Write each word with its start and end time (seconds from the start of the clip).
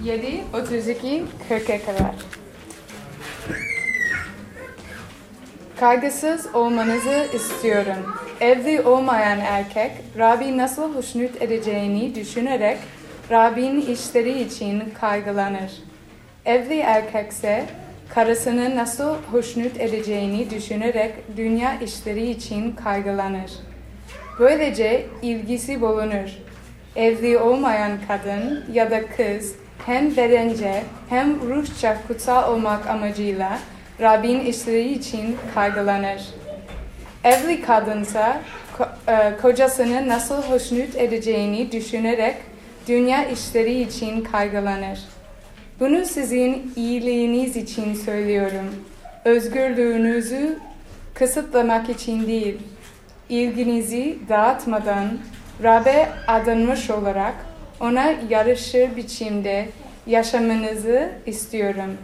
7, 0.00 0.44
32, 0.54 1.24
40'a 1.50 1.86
kadar. 1.86 2.14
Kaygısız 5.80 6.54
olmanızı 6.54 7.26
istiyorum. 7.34 8.16
Evli 8.40 8.80
olmayan 8.80 9.38
erkek, 9.40 9.90
Rabbi 10.18 10.58
nasıl 10.58 10.94
hoşnut 10.94 11.42
edeceğini 11.42 12.14
düşünerek 12.14 12.78
Rabbin 13.30 13.80
işleri 13.80 14.42
için 14.42 14.82
kaygılanır. 15.00 15.72
Evli 16.44 16.78
erkekse, 16.78 17.64
karısını 18.14 18.76
nasıl 18.76 19.16
hoşnut 19.30 19.80
edeceğini 19.80 20.50
düşünerek 20.50 21.14
dünya 21.36 21.80
işleri 21.80 22.30
için 22.30 22.72
kaygılanır. 22.72 23.50
Böylece 24.38 25.06
ilgisi 25.22 25.80
bulunur. 25.80 26.38
Evli 26.96 27.38
olmayan 27.38 27.92
kadın 28.08 28.64
ya 28.72 28.90
da 28.90 29.06
kız 29.06 29.61
hem 29.86 30.16
bedence 30.16 30.82
hem 31.08 31.40
ruhça 31.40 31.96
kutsal 32.08 32.52
olmak 32.52 32.86
amacıyla 32.86 33.58
Rabbin 34.00 34.40
işleri 34.40 34.92
için 34.92 35.36
kaygılanır. 35.54 36.22
Evli 37.24 37.62
kadınsa 37.62 38.40
e, 39.08 39.32
kocasını 39.42 40.08
nasıl 40.08 40.42
hoşnut 40.42 40.96
edeceğini 40.96 41.72
düşünerek 41.72 42.36
dünya 42.88 43.24
işleri 43.24 43.80
için 43.82 44.24
kaygılanır. 44.24 44.98
Bunu 45.80 46.04
sizin 46.04 46.72
iyiliğiniz 46.76 47.56
için 47.56 47.94
söylüyorum. 47.94 48.74
Özgürlüğünüzü 49.24 50.58
kısıtlamak 51.14 51.88
için 51.88 52.26
değil, 52.26 52.58
ilginizi 53.28 54.18
dağıtmadan 54.28 55.08
Rab'be 55.62 56.08
adanmış 56.28 56.90
olarak 56.90 57.34
ona 57.82 58.14
yarışır 58.30 58.96
biçimde 58.96 59.68
yaşamanızı 60.06 61.08
istiyorum. 61.26 61.98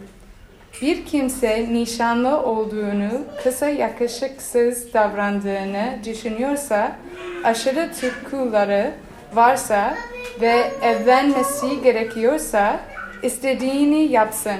Bir 0.81 1.05
kimse 1.05 1.73
nişanlı 1.73 2.41
olduğunu, 2.41 3.09
kısa 3.43 3.69
yakışıksız 3.69 4.93
davrandığını 4.93 5.99
düşünüyorsa, 6.05 6.95
aşırı 7.43 7.89
tutkuları 8.01 8.91
varsa 9.33 9.97
ve 10.41 10.71
evlenmesi 10.83 11.81
gerekiyorsa, 11.83 12.79
istediğini 13.23 14.11
yapsın. 14.11 14.59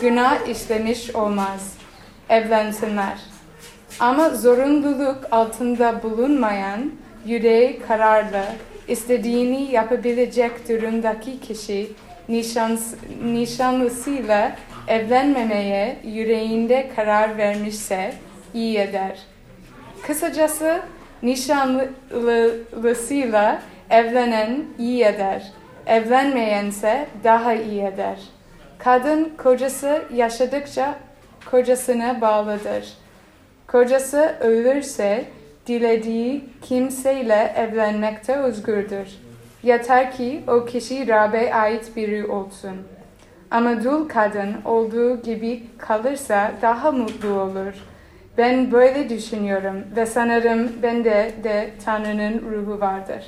Günah 0.00 0.48
işlemiş 0.48 1.14
olmaz. 1.14 1.74
Evlensinler. 2.28 3.18
Ama 4.00 4.30
zorunluluk 4.30 5.18
altında 5.30 6.02
bulunmayan, 6.02 6.90
yüreği 7.26 7.80
kararlı, 7.88 8.44
istediğini 8.90 9.72
yapabilecek 9.72 10.68
durumdaki 10.68 11.40
kişi 11.40 11.90
nişans, 12.28 12.94
nişanlısıyla 13.24 14.52
evlenmemeye 14.88 15.96
yüreğinde 16.04 16.90
karar 16.96 17.38
vermişse 17.38 18.12
iyi 18.54 18.78
eder. 18.78 19.18
Kısacası 20.02 20.80
nişanlısıyla 21.22 23.62
evlenen 23.90 24.64
iyi 24.78 25.04
eder. 25.04 25.52
Evlenmeyense 25.86 27.06
daha 27.24 27.54
iyi 27.54 27.82
eder. 27.82 28.18
Kadın 28.78 29.32
kocası 29.36 30.02
yaşadıkça 30.14 30.94
kocasına 31.50 32.20
bağlıdır. 32.20 32.92
Kocası 33.66 34.34
ölürse 34.40 35.24
dilediği 35.66 36.44
kimseyle 36.62 37.54
evlenmekte 37.56 38.36
özgürdür. 38.36 39.08
Yeter 39.62 40.12
ki 40.12 40.40
o 40.48 40.64
kişi 40.64 41.08
Rab'be 41.08 41.54
ait 41.54 41.96
biri 41.96 42.26
olsun. 42.26 42.76
Ama 43.50 43.84
dul 43.84 44.08
kadın 44.08 44.54
olduğu 44.64 45.22
gibi 45.22 45.62
kalırsa 45.78 46.52
daha 46.62 46.92
mutlu 46.92 47.28
olur. 47.28 47.74
Ben 48.38 48.72
böyle 48.72 49.08
düşünüyorum 49.08 49.84
ve 49.96 50.06
sanırım 50.06 50.72
bende 50.82 51.34
de 51.44 51.70
Tanrı'nın 51.84 52.42
ruhu 52.50 52.80
vardır. 52.80 53.24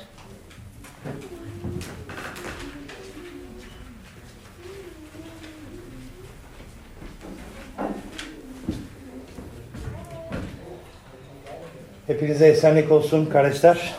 Hepinize 12.07 12.47
esenlik 12.47 12.91
olsun 12.91 13.25
kardeşler. 13.25 13.95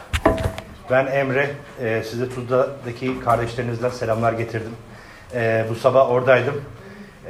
Ben 0.90 1.06
Emre. 1.06 1.50
Ee, 1.82 2.02
size 2.10 2.28
Tuzla'daki 2.28 3.20
kardeşlerinizden 3.20 3.88
selamlar 3.88 4.32
getirdim. 4.32 4.72
Ee, 5.34 5.64
bu 5.70 5.74
sabah 5.74 6.10
oradaydım. 6.10 6.54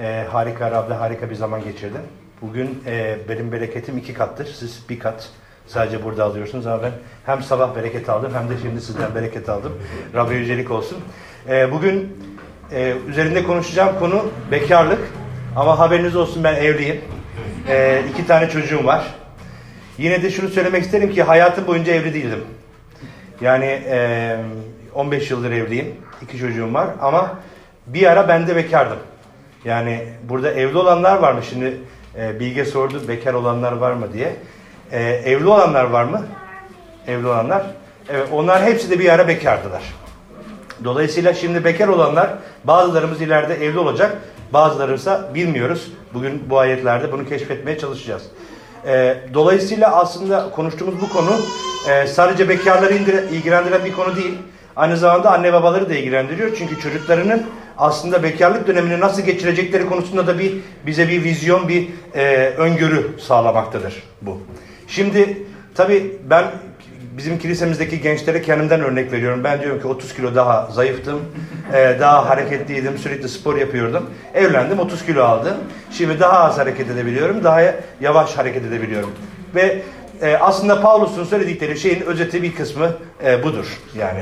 Ee, 0.00 0.24
harika 0.30 0.70
Rab'da 0.70 1.00
harika 1.00 1.30
bir 1.30 1.34
zaman 1.34 1.64
geçirdim. 1.64 2.00
Bugün 2.42 2.82
e, 2.86 3.16
benim 3.28 3.52
bereketim 3.52 3.98
iki 3.98 4.14
kattır. 4.14 4.46
Siz 4.46 4.82
bir 4.88 4.98
kat 4.98 5.28
sadece 5.66 6.04
burada 6.04 6.24
alıyorsunuz 6.24 6.66
ama 6.66 6.82
ben 6.82 6.92
hem 7.26 7.42
sabah 7.42 7.76
bereket 7.76 8.08
aldım 8.08 8.32
hem 8.34 8.48
de 8.48 8.62
şimdi 8.62 8.80
sizden 8.80 9.14
bereket 9.14 9.48
aldım. 9.48 9.72
Rab'be 10.14 10.34
yücelik 10.34 10.70
olsun. 10.70 10.98
Ee, 11.48 11.72
bugün 11.72 12.16
e, 12.72 12.94
üzerinde 13.08 13.42
konuşacağım 13.44 13.98
konu 13.98 14.24
bekarlık. 14.50 15.00
Ama 15.56 15.78
haberiniz 15.78 16.16
olsun 16.16 16.44
ben 16.44 16.54
evliyim. 16.54 17.00
Ee, 17.68 18.02
iki 18.10 18.26
tane 18.26 18.48
çocuğum 18.48 18.86
var. 18.86 19.23
Yine 19.98 20.22
de 20.22 20.30
şunu 20.30 20.48
söylemek 20.48 20.84
isterim 20.84 21.12
ki 21.12 21.22
hayatım 21.22 21.66
boyunca 21.66 21.92
evli 21.92 22.14
değildim. 22.14 22.44
Yani 23.40 23.64
e, 23.64 24.36
15 24.94 25.30
yıldır 25.30 25.50
evliyim. 25.50 25.94
iki 26.22 26.38
çocuğum 26.38 26.74
var 26.74 26.88
ama 27.00 27.38
bir 27.86 28.06
ara 28.06 28.28
ben 28.28 28.46
de 28.46 28.56
bekardım. 28.56 28.98
Yani 29.64 30.08
burada 30.28 30.50
evli 30.50 30.78
olanlar 30.78 31.18
var 31.18 31.32
mı? 31.32 31.42
Şimdi 31.50 31.80
e, 32.18 32.40
Bilge 32.40 32.64
sordu 32.64 33.08
bekar 33.08 33.34
olanlar 33.34 33.72
var 33.72 33.92
mı 33.92 34.12
diye. 34.12 34.36
E, 34.92 35.02
evli 35.02 35.46
olanlar 35.46 35.84
var 35.84 36.04
mı? 36.04 36.26
Evli 37.06 37.26
olanlar. 37.26 37.66
Evet 38.08 38.28
onlar 38.32 38.62
hepsi 38.62 38.90
de 38.90 38.98
bir 38.98 39.08
ara 39.08 39.28
bekardılar. 39.28 39.82
Dolayısıyla 40.84 41.34
şimdi 41.34 41.64
bekar 41.64 41.88
olanlar 41.88 42.30
bazılarımız 42.64 43.20
ileride 43.20 43.54
evli 43.54 43.78
olacak. 43.78 44.18
Bazılarımızsa 44.52 45.30
bilmiyoruz. 45.34 45.92
Bugün 46.14 46.42
bu 46.50 46.58
ayetlerde 46.58 47.12
bunu 47.12 47.28
keşfetmeye 47.28 47.78
çalışacağız. 47.78 48.22
E, 48.86 49.16
dolayısıyla 49.34 49.96
aslında 49.96 50.50
konuştuğumuz 50.50 51.00
bu 51.00 51.08
konu 51.08 51.30
e, 51.90 52.06
sadece 52.06 52.48
bekarları 52.48 52.94
indire, 52.94 53.24
ilgilendiren 53.32 53.84
bir 53.84 53.92
konu 53.92 54.16
değil. 54.16 54.34
Aynı 54.76 54.96
zamanda 54.96 55.32
anne 55.32 55.52
babaları 55.52 55.90
da 55.90 55.94
ilgilendiriyor. 55.94 56.56
Çünkü 56.58 56.80
çocuklarının 56.80 57.42
aslında 57.78 58.22
bekarlık 58.22 58.66
dönemini 58.66 59.00
nasıl 59.00 59.22
geçirecekleri 59.22 59.88
konusunda 59.88 60.26
da 60.26 60.38
bir 60.38 60.54
bize 60.86 61.08
bir 61.08 61.24
vizyon, 61.24 61.68
bir 61.68 61.88
e, 62.14 62.48
öngörü 62.48 63.10
sağlamaktadır 63.20 64.02
bu. 64.22 64.40
Şimdi 64.88 65.38
tabii 65.74 66.16
ben 66.30 66.44
bizim 67.16 67.38
kilisemizdeki 67.38 68.00
gençlere 68.00 68.42
kendimden 68.42 68.80
örnek 68.80 69.12
veriyorum. 69.12 69.44
Ben 69.44 69.60
diyorum 69.60 69.80
ki 69.80 69.86
30 69.86 70.14
kilo 70.14 70.34
daha 70.34 70.70
zayıftım, 70.72 71.20
e, 71.74 71.96
daha 72.00 72.28
hareketliydim, 72.28 72.98
sürekli 72.98 73.28
spor 73.28 73.56
yapıyordum. 73.56 74.10
Evlendim, 74.34 74.78
30 74.78 75.06
kilo 75.06 75.22
aldım. 75.22 75.56
Şimdi 75.90 76.20
daha 76.20 76.38
az 76.38 76.58
hareket 76.58 76.90
edebiliyorum, 76.90 77.44
daha 77.44 77.60
yavaş 78.00 78.38
hareket 78.38 78.64
edebiliyorum. 78.64 79.10
Ve 79.54 79.82
e, 80.22 80.36
aslında 80.36 80.80
Paulus'un 80.80 81.24
söyledikleri 81.24 81.78
şeyin 81.78 82.00
özeti 82.00 82.42
bir 82.42 82.54
kısmı 82.54 82.90
e, 83.24 83.42
budur. 83.42 83.66
Yani 83.98 84.20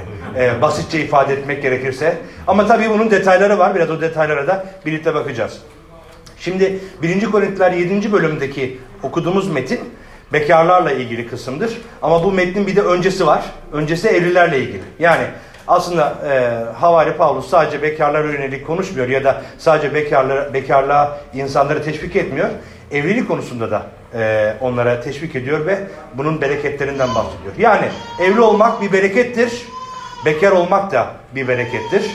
basitçe 0.62 1.00
ifade 1.00 1.32
etmek 1.32 1.62
gerekirse. 1.62 2.16
Ama 2.47 2.66
tabii 2.66 2.91
bunun 2.91 3.10
detayları 3.10 3.59
var. 3.59 3.74
Biraz 3.74 3.91
o 3.91 4.00
detaylara 4.00 4.47
da 4.47 4.66
birlikte 4.86 5.14
bakacağız. 5.14 5.59
Şimdi 6.38 6.78
1. 7.03 7.24
Korintiler 7.24 7.72
7. 7.72 8.12
bölümdeki 8.12 8.78
okuduğumuz 9.03 9.50
metin 9.50 9.80
bekarlarla 10.32 10.93
ilgili 10.93 11.28
kısımdır. 11.28 11.78
Ama 12.03 12.25
bu 12.25 12.32
metnin 12.32 12.66
bir 12.66 12.76
de 12.76 12.82
öncesi 12.82 13.26
var. 13.26 13.44
Öncesi 13.72 14.09
evlilerle 14.09 14.59
ilgili. 14.59 14.82
Yani 14.98 15.25
aslında 15.69 16.15
e, 16.31 16.72
Havari 16.75 17.12
Paulus 17.12 17.50
sadece 17.50 17.82
bekarlara 17.82 18.32
yönelik 18.32 18.66
konuşmuyor 18.66 19.09
ya 19.09 19.24
da 19.24 19.42
sadece 19.59 19.95
bekarlara, 19.95 20.54
bekarlığa 20.54 21.18
insanları 21.34 21.84
teşvik 21.84 22.16
etmiyor. 22.16 22.48
Evlilik 22.91 23.28
konusunda 23.28 23.71
da 23.71 23.83
e, 24.15 24.54
onlara 24.60 25.01
teşvik 25.01 25.36
ediyor 25.36 25.66
ve 25.66 25.78
bunun 26.15 26.41
bereketlerinden 26.41 27.09
bahsediyor. 27.15 27.54
Yani 27.59 27.86
evli 28.21 28.41
olmak 28.41 28.83
bir 28.83 28.92
berekettir. 28.92 29.66
Bekar 30.24 30.51
olmak 30.53 30.92
da 30.92 31.07
bir 31.34 31.48
berekettir. 31.48 32.10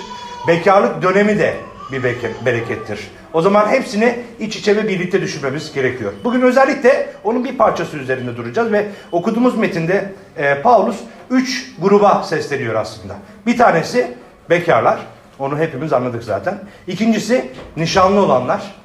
Bekarlık 0.48 1.02
dönemi 1.02 1.40
de 1.40 1.54
bir 1.92 2.04
berekettir. 2.46 3.08
O 3.34 3.42
zaman 3.42 3.68
hepsini 3.68 4.20
iç 4.40 4.56
içe 4.56 4.76
ve 4.76 4.88
birlikte 4.88 5.22
düşünmemiz 5.22 5.74
gerekiyor. 5.74 6.14
Bugün 6.24 6.42
özellikle 6.42 7.10
onun 7.24 7.46
bir 7.46 7.58
parçası 7.58 7.98
üzerinde 7.98 8.38
duracağız 8.38 8.72
ve 8.72 8.86
okuduğumuz 9.12 9.58
metinde 9.58 10.14
e, 10.38 10.62
Paulus 10.62 10.98
üç 11.30 11.74
gruba 11.80 12.24
sesleniyor 12.24 12.76
aslında. 12.76 13.16
Bir 13.46 13.58
tanesi 13.58 14.14
bekarlar, 14.50 15.00
onu 15.40 15.58
hepimiz 15.58 15.94
anladık 15.94 16.24
zaten. 16.24 16.60
İkincisi 16.88 17.52
nişanlı 17.78 18.22
olanlar, 18.22 18.76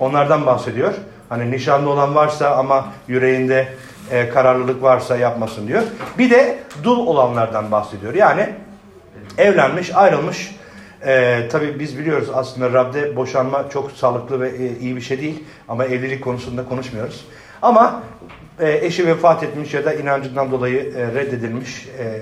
onlardan 0.00 0.46
bahsediyor. 0.46 0.94
Hani 1.28 1.50
nişanlı 1.50 1.90
olan 1.90 2.14
varsa 2.14 2.56
ama 2.56 2.86
yüreğinde 3.08 3.68
e, 4.10 4.28
kararlılık 4.28 4.82
varsa 4.82 5.16
yapmasın 5.16 5.68
diyor. 5.68 5.82
Bir 6.18 6.30
de 6.30 6.58
dul 6.82 7.06
olanlardan 7.06 7.70
bahsediyor. 7.70 8.14
Yani 8.14 8.48
evlenmiş, 9.38 9.94
ayrılmış, 9.94 10.56
Ee, 11.04 11.48
tabii 11.52 11.78
biz 11.78 11.98
biliyoruz 11.98 12.28
aslında 12.34 12.72
Rab'de 12.72 13.16
boşanma 13.16 13.70
çok 13.70 13.92
sağlıklı 13.92 14.40
ve 14.40 14.48
e, 14.48 14.78
iyi 14.78 14.96
bir 14.96 15.00
şey 15.00 15.20
değil. 15.20 15.44
Ama 15.68 15.84
evlilik 15.84 16.24
konusunda 16.24 16.64
konuşmuyoruz. 16.68 17.24
Ama 17.62 18.02
e, 18.60 18.86
eşi 18.86 19.06
vefat 19.06 19.42
etmiş 19.42 19.74
ya 19.74 19.84
da 19.84 19.94
inancından 19.94 20.50
dolayı 20.50 20.94
e, 20.96 21.14
reddedilmiş 21.14 21.88
e, 21.98 22.20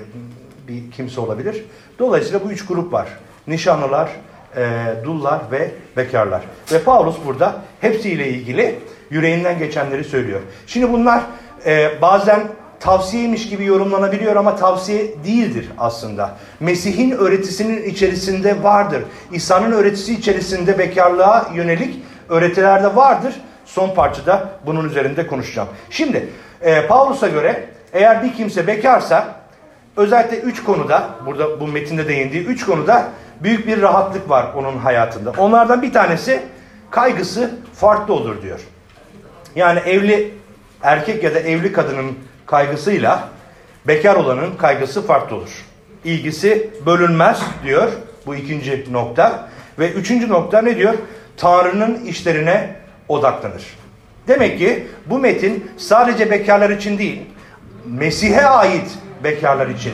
bir 0.68 0.90
kimse 0.90 1.20
olabilir. 1.20 1.64
Dolayısıyla 1.98 2.44
bu 2.44 2.52
üç 2.52 2.66
grup 2.66 2.92
var. 2.92 3.08
Nişanlılar, 3.46 4.10
e, 4.56 4.70
dullar 5.04 5.40
ve 5.50 5.70
bekarlar. 5.96 6.42
Ve 6.72 6.78
Paulus 6.78 7.16
burada 7.26 7.56
hepsiyle 7.80 8.28
ilgili 8.28 8.78
yüreğinden 9.10 9.58
geçenleri 9.58 10.04
söylüyor. 10.04 10.40
Şimdi 10.66 10.92
bunlar 10.92 11.22
e, 11.66 12.02
bazen 12.02 12.40
tavsiyeymiş 12.84 13.48
gibi 13.48 13.64
yorumlanabiliyor 13.64 14.36
ama 14.36 14.56
tavsiye 14.56 15.24
değildir 15.24 15.70
aslında. 15.78 16.36
Mesih'in 16.60 17.10
öğretisinin 17.10 17.84
içerisinde 17.84 18.62
vardır. 18.62 19.02
İsa'nın 19.32 19.72
öğretisi 19.72 20.14
içerisinde 20.14 20.78
bekarlığa 20.78 21.50
yönelik 21.54 22.02
öğretiler 22.28 22.82
de 22.82 22.96
vardır. 22.96 23.34
Son 23.64 23.94
parçada 23.94 24.48
bunun 24.66 24.88
üzerinde 24.88 25.26
konuşacağım. 25.26 25.68
Şimdi 25.90 26.28
e, 26.60 26.86
Paulus'a 26.86 27.28
göre 27.28 27.64
eğer 27.92 28.22
bir 28.22 28.34
kimse 28.34 28.66
bekarsa 28.66 29.34
özellikle 29.96 30.38
üç 30.38 30.64
konuda 30.64 31.08
burada 31.26 31.60
bu 31.60 31.66
metinde 31.66 32.08
değindiği 32.08 32.44
üç 32.44 32.66
konuda 32.66 33.08
büyük 33.40 33.66
bir 33.66 33.82
rahatlık 33.82 34.30
var 34.30 34.46
onun 34.56 34.78
hayatında. 34.78 35.32
Onlardan 35.38 35.82
bir 35.82 35.92
tanesi 35.92 36.42
kaygısı 36.90 37.50
farklı 37.74 38.14
olur 38.14 38.42
diyor. 38.42 38.60
Yani 39.56 39.78
evli 39.78 40.34
erkek 40.82 41.24
ya 41.24 41.34
da 41.34 41.38
evli 41.38 41.72
kadının 41.72 42.14
kaygısıyla 42.46 43.28
bekar 43.86 44.16
olanın 44.16 44.56
kaygısı 44.56 45.06
farklı 45.06 45.36
olur. 45.36 45.64
İlgisi 46.04 46.70
bölünmez 46.86 47.40
diyor 47.64 47.92
bu 48.26 48.34
ikinci 48.34 48.92
nokta. 48.92 49.48
Ve 49.78 49.90
üçüncü 49.90 50.28
nokta 50.28 50.62
ne 50.62 50.76
diyor? 50.76 50.94
Tanrı'nın 51.36 52.04
işlerine 52.04 52.76
odaklanır. 53.08 53.64
Demek 54.28 54.58
ki 54.58 54.86
bu 55.06 55.18
metin 55.18 55.70
sadece 55.76 56.30
bekarlar 56.30 56.70
için 56.70 56.98
değil, 56.98 57.22
Mesih'e 57.86 58.46
ait 58.46 58.98
bekarlar 59.24 59.68
için 59.68 59.92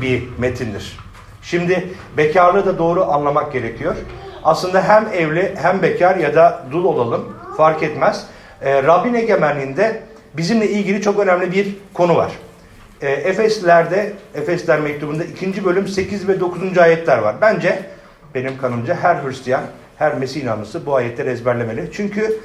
bir 0.00 0.22
metindir. 0.38 0.98
Şimdi 1.42 1.88
bekarlığı 2.16 2.66
da 2.66 2.78
doğru 2.78 3.04
anlamak 3.04 3.52
gerekiyor. 3.52 3.96
Aslında 4.44 4.88
hem 4.88 5.08
evli 5.14 5.54
hem 5.62 5.82
bekar 5.82 6.16
ya 6.16 6.34
da 6.34 6.66
dul 6.72 6.84
olalım 6.84 7.36
fark 7.56 7.82
etmez. 7.82 8.26
E, 8.62 8.82
Rabbin 8.82 9.14
egemenliğinde 9.14 10.02
bizimle 10.36 10.68
ilgili 10.70 11.02
çok 11.02 11.18
önemli 11.18 11.52
bir 11.52 11.76
konu 11.94 12.16
var. 12.16 12.32
E, 13.02 13.10
Efesler'de, 13.10 14.12
Efesler 14.34 14.80
mektubunda 14.80 15.24
ikinci 15.24 15.64
bölüm 15.64 15.88
8 15.88 16.28
ve 16.28 16.40
9. 16.40 16.78
ayetler 16.78 17.18
var. 17.18 17.36
Bence 17.40 17.82
benim 18.34 18.58
kanımca 18.58 18.94
her 18.94 19.14
Hristiyan, 19.14 19.62
her 19.96 20.14
Mesih 20.14 20.42
inanlısı 20.42 20.86
bu 20.86 20.94
ayetleri 20.94 21.30
ezberlemeli. 21.30 21.90
Çünkü 21.92 22.40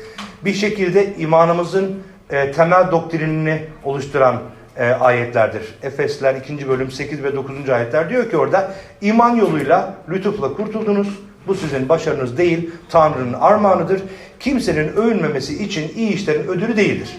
bir 0.45 0.53
şekilde 0.53 1.15
imanımızın 1.15 2.03
e, 2.29 2.51
temel 2.51 2.91
doktrinini 2.91 3.61
oluşturan 3.83 4.41
e, 4.77 4.89
ayetlerdir. 4.89 5.75
Efesler 5.83 6.35
2. 6.35 6.69
bölüm 6.69 6.91
8 6.91 7.23
ve 7.23 7.35
9. 7.35 7.69
ayetler 7.69 8.09
diyor 8.09 8.29
ki 8.29 8.37
orada 8.37 8.71
iman 9.01 9.35
yoluyla 9.35 9.93
lütufla 10.09 10.53
kurtuldunuz. 10.53 11.19
Bu 11.47 11.55
sizin 11.55 11.89
başarınız 11.89 12.37
değil, 12.37 12.71
Tanrı'nın 12.89 13.33
armağanıdır. 13.33 14.01
Kimsenin 14.39 14.87
övünmemesi 14.87 15.63
için 15.63 15.91
iyi 15.95 16.13
işlerin 16.13 16.47
ödülü 16.47 16.77
değildir. 16.77 17.09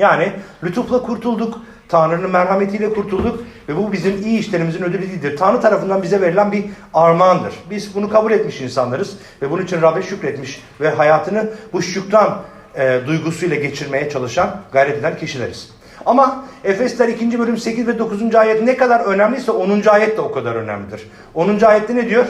Yani 0.00 0.32
lütufla 0.64 1.02
kurtulduk, 1.02 1.58
Tanrı'nın 1.88 2.30
merhametiyle 2.30 2.92
kurtulduk 2.92 3.44
ve 3.68 3.76
bu 3.76 3.92
bizim 3.92 4.22
iyi 4.22 4.38
işlerimizin 4.38 4.82
ödülü 4.82 5.02
değildir. 5.02 5.36
Tanrı 5.36 5.60
tarafından 5.60 6.02
bize 6.02 6.20
verilen 6.20 6.52
bir 6.52 6.64
armağandır. 6.94 7.54
Biz 7.70 7.94
bunu 7.94 8.10
kabul 8.10 8.32
etmiş 8.32 8.60
insanlarız 8.60 9.16
ve 9.42 9.50
bunun 9.50 9.62
için 9.62 9.82
Rab'be 9.82 10.02
şükretmiş 10.02 10.62
ve 10.80 10.90
hayatını 10.90 11.50
bu 11.72 11.82
şükran 11.82 12.42
e, 12.74 13.00
duygusuyla 13.06 13.56
geçirmeye 13.56 14.10
çalışan, 14.10 14.56
gayret 14.72 14.98
eden 14.98 15.16
kişileriz. 15.16 15.70
Ama 16.06 16.44
Efesler 16.64 17.08
2. 17.08 17.38
bölüm 17.38 17.58
8 17.58 17.86
ve 17.86 17.98
9. 17.98 18.34
ayet 18.34 18.62
ne 18.62 18.76
kadar 18.76 19.00
önemliyse 19.00 19.52
10. 19.52 19.82
ayet 19.86 20.16
de 20.16 20.20
o 20.20 20.32
kadar 20.32 20.54
önemlidir. 20.54 21.10
10. 21.34 21.60
ayette 21.60 21.96
ne 21.96 22.08
diyor? 22.08 22.26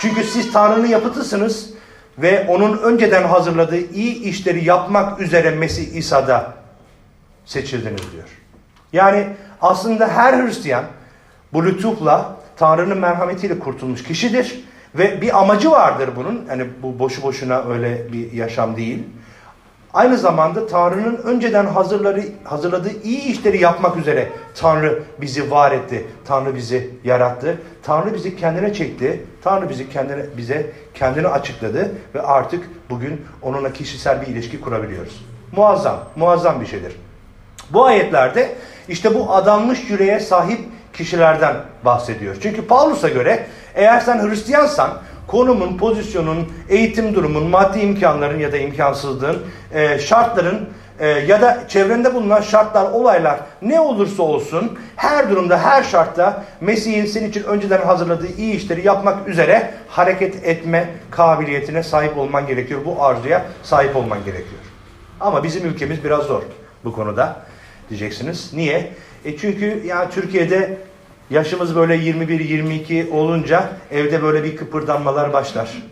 Çünkü 0.00 0.24
siz 0.24 0.52
Tanrı'nın 0.52 0.86
yapıtısınız 0.86 1.70
ve 2.18 2.46
onun 2.48 2.78
önceden 2.78 3.22
hazırladığı 3.22 3.92
iyi 3.92 4.22
işleri 4.22 4.64
yapmak 4.64 5.20
üzere 5.20 5.50
Mesih 5.50 5.94
İsa'da 5.94 6.59
seçildiniz 7.50 8.12
diyor. 8.12 8.28
Yani 8.92 9.26
aslında 9.62 10.08
her 10.08 10.44
Hristiyan 10.44 10.84
bu 11.52 11.64
lütufla 11.64 12.36
Tanrı'nın 12.56 12.98
merhametiyle 12.98 13.58
kurtulmuş 13.58 14.02
kişidir. 14.02 14.64
Ve 14.94 15.20
bir 15.20 15.38
amacı 15.38 15.70
vardır 15.70 16.10
bunun. 16.16 16.44
Yani 16.48 16.66
bu 16.82 16.98
boşu 16.98 17.22
boşuna 17.22 17.62
öyle 17.62 18.12
bir 18.12 18.32
yaşam 18.32 18.76
değil. 18.76 19.02
Aynı 19.94 20.18
zamanda 20.18 20.66
Tanrı'nın 20.66 21.16
önceden 21.16 21.66
hazırları, 21.66 22.22
hazırladığı 22.44 23.02
iyi 23.02 23.22
işleri 23.22 23.62
yapmak 23.62 23.96
üzere 23.96 24.28
Tanrı 24.54 25.02
bizi 25.20 25.50
var 25.50 25.72
etti. 25.72 26.06
Tanrı 26.24 26.54
bizi 26.54 26.90
yarattı. 27.04 27.58
Tanrı 27.82 28.14
bizi 28.14 28.36
kendine 28.36 28.72
çekti. 28.72 29.24
Tanrı 29.42 29.68
bizi 29.68 29.90
kendine, 29.90 30.22
bize 30.36 30.70
kendini 30.94 31.28
açıkladı 31.28 31.92
ve 32.14 32.22
artık 32.22 32.64
bugün 32.90 33.26
onunla 33.42 33.72
kişisel 33.72 34.22
bir 34.22 34.26
ilişki 34.26 34.60
kurabiliyoruz. 34.60 35.24
Muazzam, 35.52 35.98
muazzam 36.16 36.60
bir 36.60 36.66
şeydir. 36.66 36.96
Bu 37.72 37.84
ayetlerde 37.84 38.52
işte 38.88 39.14
bu 39.14 39.34
adanmış 39.34 39.90
yüreğe 39.90 40.20
sahip 40.20 40.60
kişilerden 40.92 41.56
bahsediyor. 41.84 42.36
Çünkü 42.42 42.66
Paulus'a 42.66 43.08
göre 43.08 43.46
eğer 43.74 44.00
sen 44.00 44.28
Hristiyansan 44.28 44.90
konumun, 45.26 45.78
pozisyonun, 45.78 46.52
eğitim 46.68 47.14
durumun, 47.14 47.42
maddi 47.42 47.78
imkanların 47.80 48.38
ya 48.38 48.52
da 48.52 48.56
imkansızlığın, 48.56 49.38
e, 49.72 49.98
şartların 49.98 50.68
e, 51.00 51.08
ya 51.08 51.42
da 51.42 51.58
çevrende 51.68 52.14
bulunan 52.14 52.40
şartlar, 52.40 52.92
olaylar 52.92 53.40
ne 53.62 53.80
olursa 53.80 54.22
olsun 54.22 54.78
her 54.96 55.30
durumda, 55.30 55.58
her 55.58 55.82
şartta 55.82 56.44
Mesih'in 56.60 57.06
senin 57.06 57.28
için 57.28 57.44
önceden 57.44 57.82
hazırladığı 57.82 58.36
iyi 58.36 58.54
işleri 58.54 58.86
yapmak 58.86 59.28
üzere 59.28 59.74
hareket 59.88 60.46
etme 60.46 60.90
kabiliyetine 61.10 61.82
sahip 61.82 62.18
olman 62.18 62.46
gerekiyor. 62.46 62.80
Bu 62.84 63.04
arzuya 63.04 63.44
sahip 63.62 63.96
olman 63.96 64.18
gerekiyor. 64.24 64.60
Ama 65.20 65.44
bizim 65.44 65.66
ülkemiz 65.66 66.04
biraz 66.04 66.22
zor 66.22 66.42
bu 66.84 66.92
konuda 66.92 67.36
diyeceksiniz. 67.90 68.50
Niye? 68.54 68.92
E 69.24 69.36
çünkü 69.36 69.82
ya 69.86 70.10
Türkiye'de 70.10 70.78
yaşımız 71.30 71.76
böyle 71.76 71.96
21-22 71.96 73.10
olunca 73.10 73.68
evde 73.90 74.22
böyle 74.22 74.44
bir 74.44 74.56
kıpırdanmalar 74.56 75.32
başlar. 75.32 75.82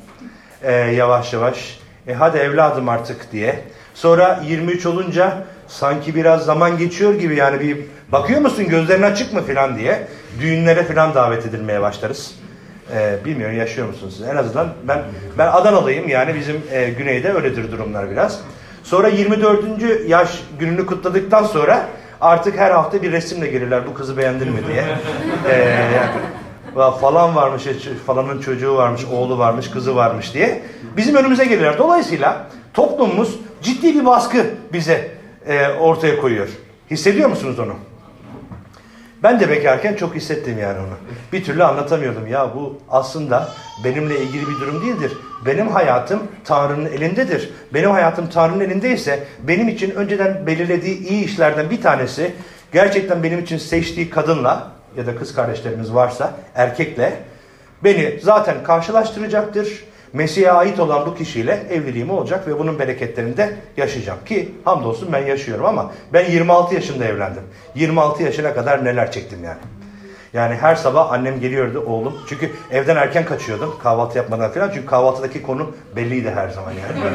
E, 0.62 0.72
yavaş 0.72 1.32
yavaş. 1.32 1.78
E 2.06 2.14
hadi 2.14 2.38
evladım 2.38 2.88
artık 2.88 3.32
diye. 3.32 3.64
Sonra 3.94 4.42
23 4.46 4.86
olunca 4.86 5.44
sanki 5.68 6.14
biraz 6.14 6.44
zaman 6.44 6.78
geçiyor 6.78 7.14
gibi 7.14 7.36
yani 7.36 7.60
bir 7.60 7.78
bakıyor 8.12 8.40
musun 8.40 8.68
gözlerin 8.68 9.02
açık 9.02 9.32
mı 9.32 9.42
filan 9.42 9.78
diye 9.78 10.08
düğünlere 10.40 10.84
filan 10.84 11.14
davet 11.14 11.46
edilmeye 11.46 11.80
başlarız. 11.80 12.34
Ee, 12.94 13.16
bilmiyorum 13.24 13.56
yaşıyor 13.56 13.86
musunuz? 13.86 14.22
En 14.32 14.36
azından 14.36 14.74
ben 14.88 15.02
ben 15.38 15.46
Adanalıyım 15.46 16.08
yani 16.08 16.34
bizim 16.34 16.62
e, 16.72 16.90
güneyde 16.90 17.32
öyledir 17.32 17.72
durumlar 17.72 18.10
biraz. 18.10 18.40
Sonra 18.88 19.08
24. 19.08 19.64
yaş 20.08 20.40
gününü 20.58 20.86
kutladıktan 20.86 21.44
sonra 21.44 21.88
artık 22.20 22.58
her 22.58 22.70
hafta 22.70 23.02
bir 23.02 23.12
resimle 23.12 23.46
gelirler 23.46 23.86
bu 23.86 23.94
kızı 23.94 24.16
beğendin 24.16 24.48
mi 24.52 24.60
diye. 24.66 24.84
Ee, 25.50 25.58
yani, 25.96 26.90
falan 27.00 27.36
varmış, 27.36 27.64
falanın 28.06 28.40
çocuğu 28.40 28.74
varmış, 28.74 29.04
oğlu 29.12 29.38
varmış, 29.38 29.70
kızı 29.70 29.96
varmış 29.96 30.34
diye. 30.34 30.62
Bizim 30.96 31.14
önümüze 31.14 31.44
gelirler. 31.44 31.78
Dolayısıyla 31.78 32.46
toplumumuz 32.74 33.38
ciddi 33.62 33.94
bir 33.94 34.06
baskı 34.06 34.46
bize 34.72 35.10
e, 35.46 35.68
ortaya 35.68 36.20
koyuyor. 36.20 36.48
Hissediyor 36.90 37.28
musunuz 37.28 37.58
onu? 37.58 37.74
Ben 39.22 39.40
de 39.40 39.48
bekarken 39.48 39.94
çok 39.94 40.14
hissettim 40.14 40.58
yani 40.58 40.78
onu. 40.78 40.94
Bir 41.32 41.44
türlü 41.44 41.64
anlatamıyordum. 41.64 42.26
Ya 42.26 42.54
bu 42.54 42.78
aslında 42.90 43.48
benimle 43.84 44.20
ilgili 44.20 44.48
bir 44.48 44.60
durum 44.60 44.82
değildir. 44.82 45.12
Benim 45.46 45.68
hayatım 45.68 46.22
Tanrı'nın 46.44 46.86
elindedir. 46.86 47.50
Benim 47.74 47.90
hayatım 47.90 48.28
Tanrı'nın 48.28 48.60
elindeyse 48.60 49.24
benim 49.42 49.68
için 49.68 49.90
önceden 49.90 50.46
belirlediği 50.46 51.08
iyi 51.08 51.24
işlerden 51.24 51.70
bir 51.70 51.82
tanesi 51.82 52.32
gerçekten 52.72 53.22
benim 53.22 53.38
için 53.38 53.58
seçtiği 53.58 54.10
kadınla 54.10 54.70
ya 54.96 55.06
da 55.06 55.16
kız 55.16 55.34
kardeşlerimiz 55.34 55.94
varsa 55.94 56.32
erkekle 56.54 57.12
beni 57.84 58.20
zaten 58.22 58.62
karşılaştıracaktır. 58.64 59.84
Mesih'e 60.12 60.52
ait 60.52 60.80
olan 60.80 61.06
bu 61.06 61.14
kişiyle 61.14 61.66
evliliğim 61.70 62.10
olacak 62.10 62.48
ve 62.48 62.58
bunun 62.58 62.78
bereketlerini 62.78 63.36
de 63.36 63.56
yaşayacağım. 63.76 64.18
Ki 64.26 64.48
hamdolsun 64.64 65.12
ben 65.12 65.26
yaşıyorum 65.26 65.64
ama 65.64 65.92
ben 66.12 66.30
26 66.30 66.74
yaşında 66.74 67.04
evlendim. 67.04 67.42
26 67.74 68.22
yaşına 68.22 68.54
kadar 68.54 68.84
neler 68.84 69.12
çektim 69.12 69.44
yani. 69.44 69.58
Yani 70.32 70.54
her 70.54 70.74
sabah 70.74 71.12
annem 71.12 71.40
geliyordu 71.40 71.84
oğlum. 71.86 72.14
Çünkü 72.28 72.50
evden 72.70 72.96
erken 72.96 73.24
kaçıyordum 73.24 73.74
kahvaltı 73.82 74.18
yapmadan 74.18 74.50
falan. 74.50 74.70
Çünkü 74.74 74.86
kahvaltıdaki 74.86 75.42
konu 75.42 75.70
belliydi 75.96 76.30
her 76.30 76.48
zaman 76.48 76.70
yani. 76.70 77.14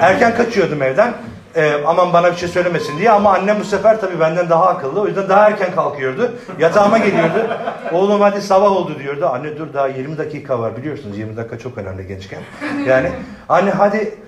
erken 0.00 0.36
kaçıyordum 0.36 0.82
evden. 0.82 1.14
Ee, 1.56 1.72
aman 1.86 2.12
bana 2.12 2.32
bir 2.32 2.36
şey 2.36 2.48
söylemesin 2.48 2.98
diye 2.98 3.10
ama 3.10 3.32
annem 3.34 3.60
bu 3.60 3.64
sefer 3.64 4.00
tabii 4.00 4.20
benden 4.20 4.48
daha 4.48 4.66
akıllı. 4.66 5.00
O 5.00 5.06
yüzden 5.06 5.28
daha 5.28 5.48
erken 5.48 5.74
kalkıyordu. 5.74 6.32
Yatağıma 6.58 6.98
geliyordu. 6.98 7.46
Oğlum 7.92 8.20
hadi 8.20 8.42
sabah 8.42 8.72
oldu 8.72 8.98
diyordu. 8.98 9.26
Anne 9.32 9.58
dur 9.58 9.74
daha 9.74 9.88
20 9.88 10.18
dakika 10.18 10.58
var 10.58 10.76
biliyorsunuz. 10.76 11.18
20 11.18 11.36
dakika 11.36 11.58
çok 11.58 11.78
önemli 11.78 12.06
gençken. 12.06 12.40
Yani 12.86 13.10
anne 13.48 13.70
hadi 13.70 14.18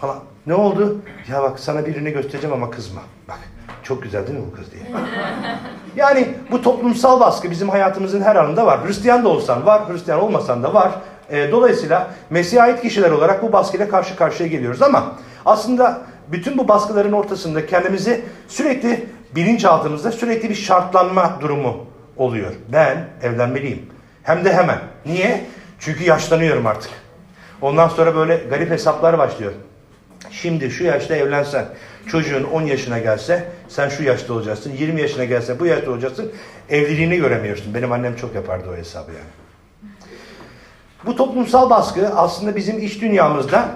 falan. 0.00 0.16
Ne 0.46 0.54
oldu? 0.54 0.96
Ya 1.32 1.42
bak 1.42 1.60
sana 1.60 1.86
birini 1.86 2.10
göstereceğim 2.10 2.56
ama 2.56 2.70
kızma. 2.70 3.00
Bak 3.28 3.38
çok 3.82 4.02
güzel 4.02 4.26
değil 4.26 4.38
mi 4.38 4.44
bu 4.52 4.56
kız 4.56 4.72
diye. 4.72 4.82
Yani 5.96 6.28
bu 6.50 6.62
toplumsal 6.62 7.20
baskı 7.20 7.50
bizim 7.50 7.68
hayatımızın 7.68 8.22
her 8.22 8.36
anında 8.36 8.66
var. 8.66 8.86
Hristiyan 8.86 9.24
da 9.24 9.28
olsan 9.28 9.66
var, 9.66 9.82
Hristiyan 9.88 10.20
olmasan 10.20 10.62
da 10.62 10.74
var. 10.74 10.90
E, 11.30 11.52
dolayısıyla 11.52 12.06
Mesih'e 12.30 12.62
ait 12.62 12.82
kişiler 12.82 13.10
olarak 13.10 13.42
bu 13.42 13.52
baskıyla 13.52 13.88
karşı 13.88 14.16
karşıya 14.16 14.48
geliyoruz 14.48 14.82
ama 14.82 15.04
aslında 15.46 15.98
bütün 16.32 16.58
bu 16.58 16.68
baskıların 16.68 17.12
ortasında 17.12 17.66
kendimizi 17.66 18.24
sürekli 18.48 19.06
bilinçaltımızda 19.34 20.12
sürekli 20.12 20.50
bir 20.50 20.54
şartlanma 20.54 21.38
durumu 21.40 21.86
oluyor. 22.16 22.52
Ben 22.72 23.08
evlenmeliyim. 23.22 23.82
Hem 24.22 24.44
de 24.44 24.52
hemen. 24.52 24.78
Niye? 25.06 25.44
Çünkü 25.78 26.04
yaşlanıyorum 26.04 26.66
artık. 26.66 26.90
Ondan 27.62 27.88
sonra 27.88 28.16
böyle 28.16 28.36
garip 28.36 28.70
hesaplar 28.70 29.18
başlıyor. 29.18 29.52
Şimdi 30.30 30.70
şu 30.70 30.84
yaşta 30.84 31.16
evlensen, 31.16 31.66
çocuğun 32.06 32.44
10 32.44 32.62
yaşına 32.62 32.98
gelse 32.98 33.44
sen 33.68 33.88
şu 33.88 34.02
yaşta 34.02 34.34
olacaksın. 34.34 34.72
20 34.78 35.00
yaşına 35.00 35.24
gelse 35.24 35.60
bu 35.60 35.66
yaşta 35.66 35.90
olacaksın. 35.90 36.32
Evliliğini 36.68 37.16
göremiyorsun. 37.16 37.74
Benim 37.74 37.92
annem 37.92 38.16
çok 38.16 38.34
yapardı 38.34 38.70
o 38.74 38.76
hesabı 38.76 39.10
yani. 39.10 39.30
Bu 41.06 41.16
toplumsal 41.16 41.70
baskı 41.70 42.08
aslında 42.16 42.56
bizim 42.56 42.78
iç 42.78 43.00
dünyamızda 43.00 43.68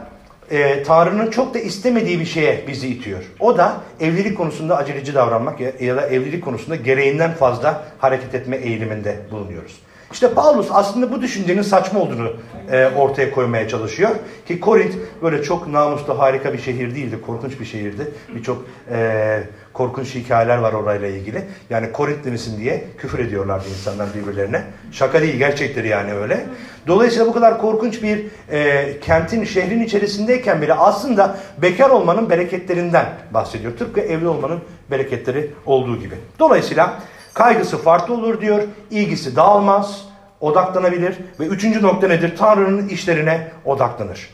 e, 0.50 0.82
Tanrı'nın 0.82 1.30
çok 1.30 1.54
da 1.54 1.58
istemediği 1.58 2.20
bir 2.20 2.24
şeye 2.24 2.64
bizi 2.68 2.88
itiyor. 2.88 3.22
O 3.40 3.58
da 3.58 3.80
evlilik 4.00 4.36
konusunda 4.36 4.76
aceleci 4.76 5.14
davranmak 5.14 5.60
ya, 5.60 5.72
ya 5.80 5.96
da 5.96 6.06
evlilik 6.06 6.44
konusunda 6.44 6.76
gereğinden 6.76 7.34
fazla 7.34 7.84
hareket 7.98 8.34
etme 8.34 8.56
eğiliminde 8.56 9.16
bulunuyoruz. 9.30 9.80
İşte 10.12 10.34
Paulus 10.34 10.68
aslında 10.70 11.12
bu 11.12 11.22
düşüncenin 11.22 11.62
saçma 11.62 12.00
olduğunu 12.00 12.32
e, 12.72 12.86
ortaya 12.96 13.30
koymaya 13.30 13.68
çalışıyor. 13.68 14.10
Ki 14.48 14.60
Korint 14.60 14.94
böyle 15.22 15.42
çok 15.42 15.66
namuslu 15.66 16.18
harika 16.18 16.52
bir 16.52 16.58
şehir 16.58 16.94
değildi, 16.94 17.18
korkunç 17.26 17.60
bir 17.60 17.64
şehirdi. 17.64 18.10
Birçok 18.34 18.64
e, 18.92 19.42
korkunç 19.72 20.14
hikayeler 20.14 20.58
var 20.58 20.72
orayla 20.72 21.08
ilgili. 21.08 21.42
Yani 21.70 21.92
Korintli 21.92 22.30
misin 22.30 22.60
diye 22.60 22.84
küfür 22.98 23.18
ediyorlardı 23.18 23.64
insanlar 23.68 24.08
birbirlerine. 24.14 24.62
Şaka 24.92 25.22
değil, 25.22 25.34
gerçektir 25.34 25.84
yani 25.84 26.14
öyle. 26.14 26.46
Dolayısıyla 26.86 27.26
bu 27.26 27.32
kadar 27.32 27.60
korkunç 27.60 28.02
bir 28.02 28.26
e, 28.50 29.00
kentin, 29.00 29.44
şehrin 29.44 29.82
içerisindeyken 29.82 30.62
bile 30.62 30.74
aslında 30.74 31.36
bekar 31.62 31.90
olmanın 31.90 32.30
bereketlerinden 32.30 33.06
bahsediyor. 33.34 33.76
Tıpkı 33.76 34.00
evli 34.00 34.28
olmanın 34.28 34.60
bereketleri 34.90 35.50
olduğu 35.66 36.00
gibi. 36.00 36.14
Dolayısıyla 36.38 37.00
Kaygısı 37.34 37.78
farklı 37.78 38.14
olur 38.14 38.40
diyor, 38.40 38.62
ilgisi 38.90 39.36
dağılmaz, 39.36 40.04
odaklanabilir 40.40 41.16
ve 41.40 41.46
üçüncü 41.46 41.82
nokta 41.82 42.08
nedir? 42.08 42.36
Tanrı'nın 42.36 42.88
işlerine 42.88 43.50
odaklanır. 43.64 44.30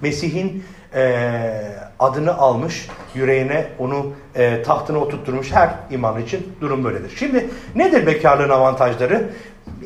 Mesih'in 0.00 0.64
e, 0.94 1.76
adını 1.98 2.38
almış, 2.38 2.88
yüreğine 3.14 3.66
onu 3.78 4.12
e, 4.34 4.62
tahtına 4.62 4.98
oturtturmuş 4.98 5.52
her 5.52 5.70
iman 5.90 6.22
için 6.22 6.52
durum 6.60 6.84
böyledir. 6.84 7.16
Şimdi 7.18 7.50
nedir 7.74 8.06
bekarlığın 8.06 8.48
avantajları? 8.48 9.30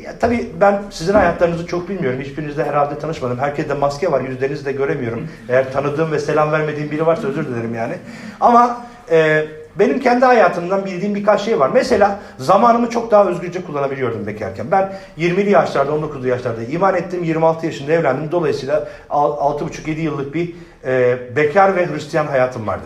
Ya, 0.03 0.19
tabii 0.19 0.49
ben 0.61 0.81
sizin 0.89 1.13
hayatlarınızı 1.13 1.67
çok 1.67 1.89
bilmiyorum. 1.89 2.19
Hiçbirinizle 2.21 2.63
herhalde 2.63 2.99
tanışmadım. 2.99 3.39
Herkeste 3.39 3.73
maske 3.73 4.11
var. 4.11 4.21
Yüzlerinizi 4.21 4.65
de 4.65 4.71
göremiyorum. 4.71 5.27
Eğer 5.49 5.73
tanıdığım 5.73 6.11
ve 6.11 6.19
selam 6.19 6.51
vermediğim 6.51 6.91
biri 6.91 7.05
varsa 7.05 7.27
özür 7.27 7.47
dilerim 7.47 7.75
yani. 7.75 7.93
Ama 8.39 8.85
e, 9.11 9.45
benim 9.79 9.99
kendi 9.99 10.25
hayatımdan 10.25 10.85
bildiğim 10.85 11.15
birkaç 11.15 11.41
şey 11.41 11.59
var. 11.59 11.69
Mesela 11.73 12.19
zamanımı 12.37 12.89
çok 12.89 13.11
daha 13.11 13.25
özgürce 13.25 13.63
kullanabiliyordum 13.63 14.27
bekarken. 14.27 14.71
Ben 14.71 14.93
20'li 15.17 15.49
yaşlarda, 15.49 15.91
19'lu 15.91 16.27
yaşlarda 16.27 16.63
iman 16.63 16.95
ettim. 16.95 17.23
26 17.23 17.65
yaşında 17.65 17.91
evlendim. 17.91 18.31
Dolayısıyla 18.31 18.87
6,5-7 19.09 19.99
yıllık 19.99 20.33
bir 20.33 20.55
e, 20.85 21.35
bekar 21.35 21.75
ve 21.75 21.87
Hristiyan 21.87 22.27
hayatım 22.27 22.67
vardı. 22.67 22.85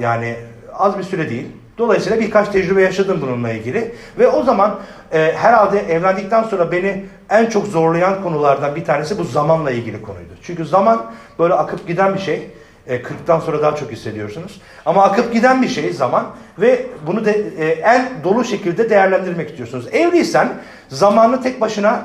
Yani 0.00 0.36
az 0.72 0.98
bir 0.98 1.02
süre 1.02 1.30
değil. 1.30 1.46
Dolayısıyla 1.78 2.20
birkaç 2.20 2.48
tecrübe 2.48 2.82
yaşadım 2.82 3.18
bununla 3.22 3.52
ilgili. 3.52 3.94
Ve 4.18 4.28
o 4.28 4.42
zaman 4.42 4.80
e, 5.12 5.32
herhalde 5.36 5.78
evlendikten 5.78 6.42
sonra 6.42 6.72
beni 6.72 7.04
en 7.30 7.46
çok 7.46 7.66
zorlayan 7.66 8.22
konulardan 8.22 8.76
bir 8.76 8.84
tanesi 8.84 9.18
bu 9.18 9.24
zamanla 9.24 9.70
ilgili 9.70 10.02
konuydu. 10.02 10.32
Çünkü 10.42 10.64
zaman 10.64 11.12
böyle 11.38 11.54
akıp 11.54 11.88
giden 11.88 12.14
bir 12.14 12.18
şey. 12.18 12.50
E, 12.86 12.96
40'tan 12.96 13.40
sonra 13.40 13.62
daha 13.62 13.76
çok 13.76 13.92
hissediyorsunuz. 13.92 14.60
Ama 14.86 15.02
akıp 15.02 15.32
giden 15.32 15.62
bir 15.62 15.68
şey 15.68 15.92
zaman 15.92 16.26
ve 16.58 16.86
bunu 17.06 17.24
de 17.24 17.32
e, 17.58 17.66
en 17.68 18.08
dolu 18.24 18.44
şekilde 18.44 18.90
değerlendirmek 18.90 19.50
istiyorsunuz. 19.50 19.86
Evliysen 19.92 20.48
zamanı 20.88 21.42
tek 21.42 21.60
başına 21.60 22.02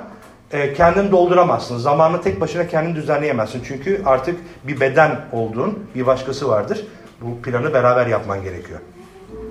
e, 0.52 0.74
kendin 0.74 1.12
dolduramazsın. 1.12 1.78
Zamanı 1.78 2.22
tek 2.22 2.42
başına 2.42 2.68
kendin 2.68 2.96
düzenleyemezsin. 2.96 3.62
Çünkü 3.68 4.02
artık 4.06 4.40
bir 4.64 4.80
beden 4.80 5.20
olduğun 5.32 5.80
bir 5.96 6.06
başkası 6.06 6.50
vardır. 6.50 6.86
Bu 7.22 7.42
planı 7.42 7.74
beraber 7.74 8.08
yapman 8.08 8.44
gerekiyor. 8.44 8.80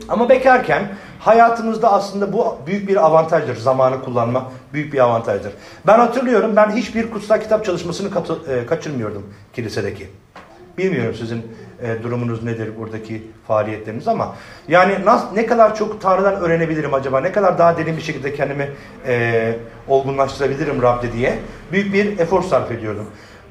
Ama 0.08 0.28
bekarken 0.28 0.88
hayatımızda 1.20 1.92
aslında 1.92 2.32
bu 2.32 2.56
büyük 2.66 2.88
bir 2.88 3.06
avantajdır. 3.06 3.56
Zamanı 3.56 4.04
kullanma 4.04 4.52
büyük 4.72 4.92
bir 4.92 4.98
avantajdır. 4.98 5.52
Ben 5.86 5.98
hatırlıyorum 5.98 6.56
ben 6.56 6.70
hiçbir 6.70 7.10
kutsal 7.10 7.40
kitap 7.40 7.64
çalışmasını 7.64 8.08
e, 8.48 8.66
kaçırmıyordum 8.66 9.34
kilisedeki. 9.52 10.08
Bilmiyorum 10.78 11.14
sizin 11.18 11.42
e, 11.82 12.02
durumunuz 12.02 12.42
nedir 12.42 12.76
buradaki 12.78 13.22
faaliyetleriniz 13.46 14.08
ama 14.08 14.34
yani 14.68 14.94
nasıl, 15.04 15.32
ne 15.34 15.46
kadar 15.46 15.76
çok 15.76 16.00
Tanrı'dan 16.00 16.34
öğrenebilirim 16.34 16.94
acaba? 16.94 17.20
Ne 17.20 17.32
kadar 17.32 17.58
daha 17.58 17.76
derin 17.78 17.96
bir 17.96 18.02
şekilde 18.02 18.34
kendimi 18.34 18.70
e, 19.06 19.54
olgunlaştırabilirim 19.88 20.82
Rab'de 20.82 21.12
diye 21.12 21.38
büyük 21.72 21.94
bir 21.94 22.18
efor 22.18 22.42
sarf 22.42 22.70
ediyordum. 22.70 23.06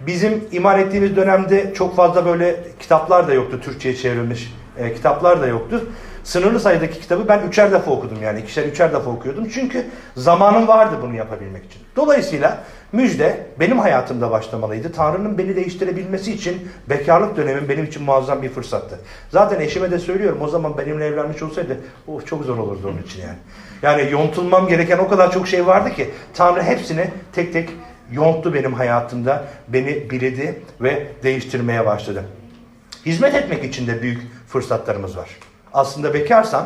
Bizim 0.08 0.44
iman 0.52 0.80
ettiğimiz 0.80 1.16
dönemde 1.16 1.74
çok 1.74 1.96
fazla 1.96 2.26
böyle 2.26 2.64
kitaplar 2.80 3.28
da 3.28 3.34
yoktu. 3.34 3.60
Türkçe'ye 3.64 3.96
çevrilmiş 3.96 4.54
e, 4.78 4.94
kitaplar 4.94 5.42
da 5.42 5.48
yoktu. 5.48 5.90
Sınırlı 6.28 6.60
sayıdaki 6.60 7.00
kitabı 7.00 7.28
ben 7.28 7.40
üçer 7.48 7.72
defa 7.72 7.92
okudum 7.92 8.18
yani. 8.24 8.40
ikişer 8.40 8.64
üçer 8.64 8.94
defa 8.94 9.10
okuyordum. 9.10 9.50
Çünkü 9.54 9.86
zamanım 10.18 10.68
vardı 10.68 10.96
bunu 11.02 11.16
yapabilmek 11.16 11.66
için. 11.66 11.82
Dolayısıyla 11.96 12.64
müjde 12.92 13.46
benim 13.60 13.80
hayatımda 13.80 14.32
başlamalıydı. 14.32 14.92
Tanrı'nın 14.92 15.38
beni 15.38 15.56
değiştirebilmesi 15.56 16.34
için 16.34 16.70
bekarlık 16.90 17.38
dönemim 17.38 17.70
benim 17.70 17.86
için 17.86 18.04
muazzam 18.04 18.42
bir 18.42 18.50
fırsattı. 18.50 19.00
Zaten 19.30 19.60
eşime 19.60 19.92
de 19.92 20.00
söylüyorum 20.00 20.38
o 20.42 20.48
zaman 20.48 20.78
benimle 20.78 21.06
evlenmiş 21.06 21.44
olsaydı 21.44 21.78
oh, 22.08 22.26
çok 22.26 22.44
zor 22.44 22.58
olurdu 22.58 22.88
onun 22.94 23.04
için 23.04 23.22
yani. 23.22 23.38
Yani 23.82 24.12
yontulmam 24.12 24.68
gereken 24.68 24.98
o 24.98 25.08
kadar 25.08 25.32
çok 25.32 25.48
şey 25.48 25.68
vardı 25.68 25.96
ki 25.96 26.10
Tanrı 26.34 26.64
hepsini 26.64 27.12
tek 27.34 27.54
tek 27.54 27.70
yonttu 28.12 28.54
benim 28.54 28.74
hayatımda. 28.74 29.44
Beni 29.68 30.10
biledi 30.10 30.62
ve 30.82 31.08
değiştirmeye 31.24 31.86
başladı. 31.86 32.24
Hizmet 33.06 33.36
etmek 33.36 33.64
için 33.64 33.88
de 33.88 34.02
büyük 34.02 34.22
fırsatlarımız 34.48 35.18
var. 35.18 35.30
Aslında 35.74 36.14
bekarsan 36.14 36.66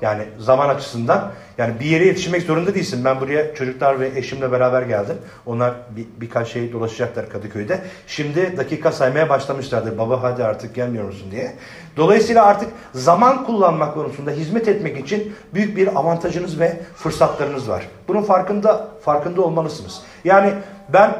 yani 0.00 0.22
zaman 0.38 0.68
açısından 0.68 1.32
yani 1.58 1.80
bir 1.80 1.84
yere 1.84 2.04
yetişmek 2.04 2.42
zorunda 2.42 2.74
değilsin. 2.74 3.04
Ben 3.04 3.20
buraya 3.20 3.54
çocuklar 3.54 4.00
ve 4.00 4.10
eşimle 4.16 4.52
beraber 4.52 4.82
geldim. 4.82 5.16
Onlar 5.46 5.74
bir, 5.96 6.06
birkaç 6.20 6.48
şey 6.48 6.72
dolaşacaklar 6.72 7.30
Kadıköy'de. 7.30 7.80
Şimdi 8.06 8.56
dakika 8.56 8.92
saymaya 8.92 9.28
başlamışlardır. 9.28 9.98
Baba 9.98 10.22
hadi 10.22 10.44
artık 10.44 10.74
gelmiyor 10.74 11.04
musun 11.04 11.30
diye. 11.30 11.52
Dolayısıyla 11.96 12.46
artık 12.46 12.68
zaman 12.94 13.44
kullanmak 13.44 13.94
konusunda 13.94 14.30
hizmet 14.30 14.68
etmek 14.68 14.98
için 14.98 15.36
büyük 15.54 15.76
bir 15.76 15.96
avantajınız 15.96 16.60
ve 16.60 16.80
fırsatlarınız 16.96 17.68
var. 17.68 17.88
Bunun 18.08 18.22
farkında 18.22 18.88
farkında 19.04 19.42
olmalısınız. 19.42 20.02
Yani 20.24 20.52
ben 20.88 21.16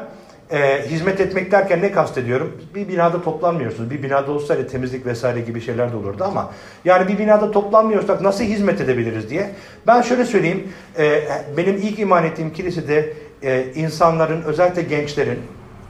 e, 0.51 0.89
hizmet 0.89 1.19
etmek 1.19 1.51
derken 1.51 1.81
ne 1.81 1.91
kastediyorum? 1.91 2.61
Bir 2.75 2.87
binada 2.87 3.21
toplanmıyorsunuz. 3.21 3.91
Bir 3.91 4.03
binada 4.03 4.31
olsaydı 4.31 4.67
temizlik 4.67 5.05
vesaire 5.05 5.41
gibi 5.41 5.61
şeyler 5.61 5.91
de 5.91 5.95
olurdu 5.95 6.23
ama 6.23 6.51
yani 6.85 7.07
bir 7.07 7.17
binada 7.17 7.51
toplanmıyorsak 7.51 8.21
nasıl 8.21 8.43
hizmet 8.43 8.81
edebiliriz 8.81 9.29
diye. 9.29 9.51
Ben 9.87 10.01
şöyle 10.01 10.25
söyleyeyim. 10.25 10.73
E, 10.97 11.23
benim 11.57 11.75
ilk 11.75 11.99
iman 11.99 12.23
ettiğim 12.23 12.53
kilisede 12.53 13.13
e, 13.43 13.65
insanların 13.75 14.41
özellikle 14.41 14.81
gençlerin 14.81 15.39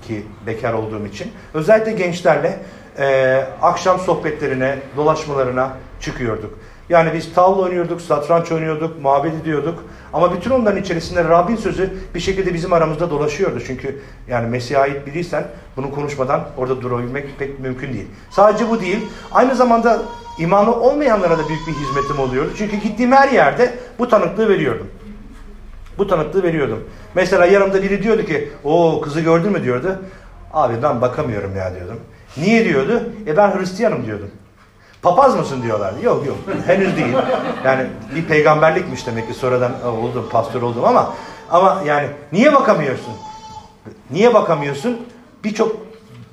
ki 0.07 0.23
bekar 0.45 0.73
olduğum 0.73 1.05
için 1.05 1.31
özellikle 1.53 1.91
gençlerle 1.91 2.59
e, 2.99 3.37
akşam 3.61 3.99
sohbetlerine, 3.99 4.75
dolaşmalarına 4.97 5.71
çıkıyorduk. 5.99 6.59
Yani 6.89 7.13
biz 7.13 7.33
tavla 7.33 7.61
oynuyorduk, 7.61 8.01
satranç 8.01 8.51
oynuyorduk, 8.51 9.01
muhabbet 9.01 9.33
ediyorduk. 9.41 9.83
Ama 10.13 10.33
bütün 10.33 10.51
onların 10.51 10.81
içerisinde 10.81 11.23
Rabbin 11.23 11.55
sözü 11.55 11.93
bir 12.15 12.19
şekilde 12.19 12.53
bizim 12.53 12.73
aramızda 12.73 13.09
dolaşıyordu. 13.09 13.59
Çünkü 13.67 14.01
yani 14.27 14.47
Mesih'e 14.49 14.77
ait 14.77 15.07
biriysen 15.07 15.47
bunu 15.77 15.91
konuşmadan 15.91 16.47
orada 16.57 16.81
durabilmek 16.81 17.39
pek 17.39 17.59
mümkün 17.59 17.93
değil. 17.93 18.07
Sadece 18.29 18.69
bu 18.69 18.81
değil. 18.81 19.05
Aynı 19.31 19.55
zamanda 19.55 20.01
imanı 20.39 20.75
olmayanlara 20.75 21.37
da 21.37 21.49
büyük 21.49 21.67
bir 21.67 21.73
hizmetim 21.73 22.19
oluyordu. 22.19 22.49
Çünkü 22.57 22.77
gittiğim 22.77 23.11
her 23.11 23.29
yerde 23.29 23.73
bu 23.99 24.09
tanıklığı 24.09 24.49
veriyordum. 24.49 24.87
Bu 25.97 26.07
tanıklığı 26.07 26.43
veriyordum. 26.43 26.83
Mesela 27.15 27.45
yanımda 27.45 27.83
biri 27.83 28.03
diyordu 28.03 28.25
ki 28.25 28.49
o 28.63 29.01
kızı 29.01 29.21
gördün 29.21 29.51
mü 29.51 29.63
diyordu. 29.63 30.01
Abi 30.53 30.73
ben 30.83 31.01
bakamıyorum 31.01 31.55
ya 31.55 31.75
diyordum. 31.75 31.99
Niye 32.37 32.65
diyordu? 32.65 33.03
E 33.27 33.37
ben 33.37 33.59
Hristiyanım 33.59 34.05
diyordum. 34.05 34.29
Papaz 35.07 35.35
mısın 35.35 35.63
diyorlardı. 35.63 36.05
Yok 36.05 36.25
yok 36.25 36.37
henüz 36.65 36.97
değil. 36.97 37.15
Yani 37.65 37.87
bir 38.15 38.25
peygamberlikmiş 38.25 39.07
demek 39.07 39.27
ki 39.27 39.33
sonradan 39.33 39.71
oldum 39.85 40.29
pastör 40.31 40.61
oldum 40.61 40.85
ama 40.85 41.13
ama 41.51 41.81
yani 41.85 42.07
niye 42.31 42.53
bakamıyorsun? 42.53 43.13
Niye 44.11 44.33
bakamıyorsun? 44.33 45.07
Birçok 45.43 45.75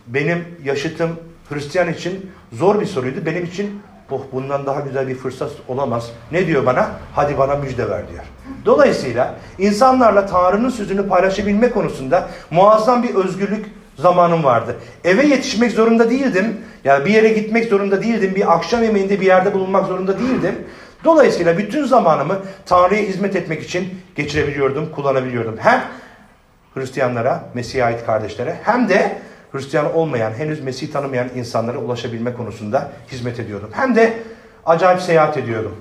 benim 0.06 0.44
yaşıtım 0.64 1.10
Hristiyan 1.48 1.92
için 1.92 2.30
zor 2.52 2.80
bir 2.80 2.86
soruydu. 2.86 3.26
Benim 3.26 3.44
için 3.44 3.82
oh 4.10 4.20
bundan 4.32 4.66
daha 4.66 4.80
güzel 4.80 5.08
bir 5.08 5.14
fırsat 5.14 5.50
olamaz. 5.68 6.10
Ne 6.32 6.46
diyor 6.46 6.66
bana? 6.66 6.90
Hadi 7.14 7.38
bana 7.38 7.54
müjde 7.54 7.90
ver 7.90 8.08
diyor. 8.08 8.24
Dolayısıyla 8.64 9.34
insanlarla 9.58 10.26
Tanrı'nın 10.26 10.70
sözünü 10.70 11.08
paylaşabilme 11.08 11.70
konusunda 11.70 12.28
muazzam 12.50 13.02
bir 13.02 13.14
özgürlük 13.14 13.66
zamanım 13.96 14.44
vardı. 14.44 14.76
Eve 15.04 15.26
yetişmek 15.26 15.72
zorunda 15.72 16.10
değildim. 16.10 16.56
Yani 16.84 17.04
bir 17.04 17.10
yere 17.10 17.28
gitmek 17.28 17.68
zorunda 17.68 18.02
değildim. 18.02 18.34
Bir 18.34 18.54
akşam 18.54 18.82
yemeğinde 18.82 19.20
bir 19.20 19.26
yerde 19.26 19.54
bulunmak 19.54 19.86
zorunda 19.86 20.18
değildim. 20.18 20.54
Dolayısıyla 21.04 21.58
bütün 21.58 21.84
zamanımı 21.84 22.38
Tanrı'ya 22.66 23.02
hizmet 23.02 23.36
etmek 23.36 23.62
için 23.62 23.88
geçirebiliyordum, 24.16 24.90
kullanabiliyordum. 24.90 25.56
Hem 25.58 25.84
Hristiyanlara, 26.74 27.44
Mesih'e 27.54 27.84
ait 27.84 28.06
kardeşlere 28.06 28.56
hem 28.62 28.88
de 28.88 29.18
Hristiyan 29.52 29.94
olmayan, 29.94 30.32
henüz 30.32 30.60
Mesih 30.60 30.92
tanımayan 30.92 31.28
insanlara 31.34 31.78
ulaşabilme 31.78 32.34
konusunda 32.34 32.92
hizmet 33.12 33.40
ediyordum. 33.40 33.70
Hem 33.72 33.94
de 33.96 34.12
acayip 34.66 35.00
seyahat 35.00 35.36
ediyordum. 35.36 35.76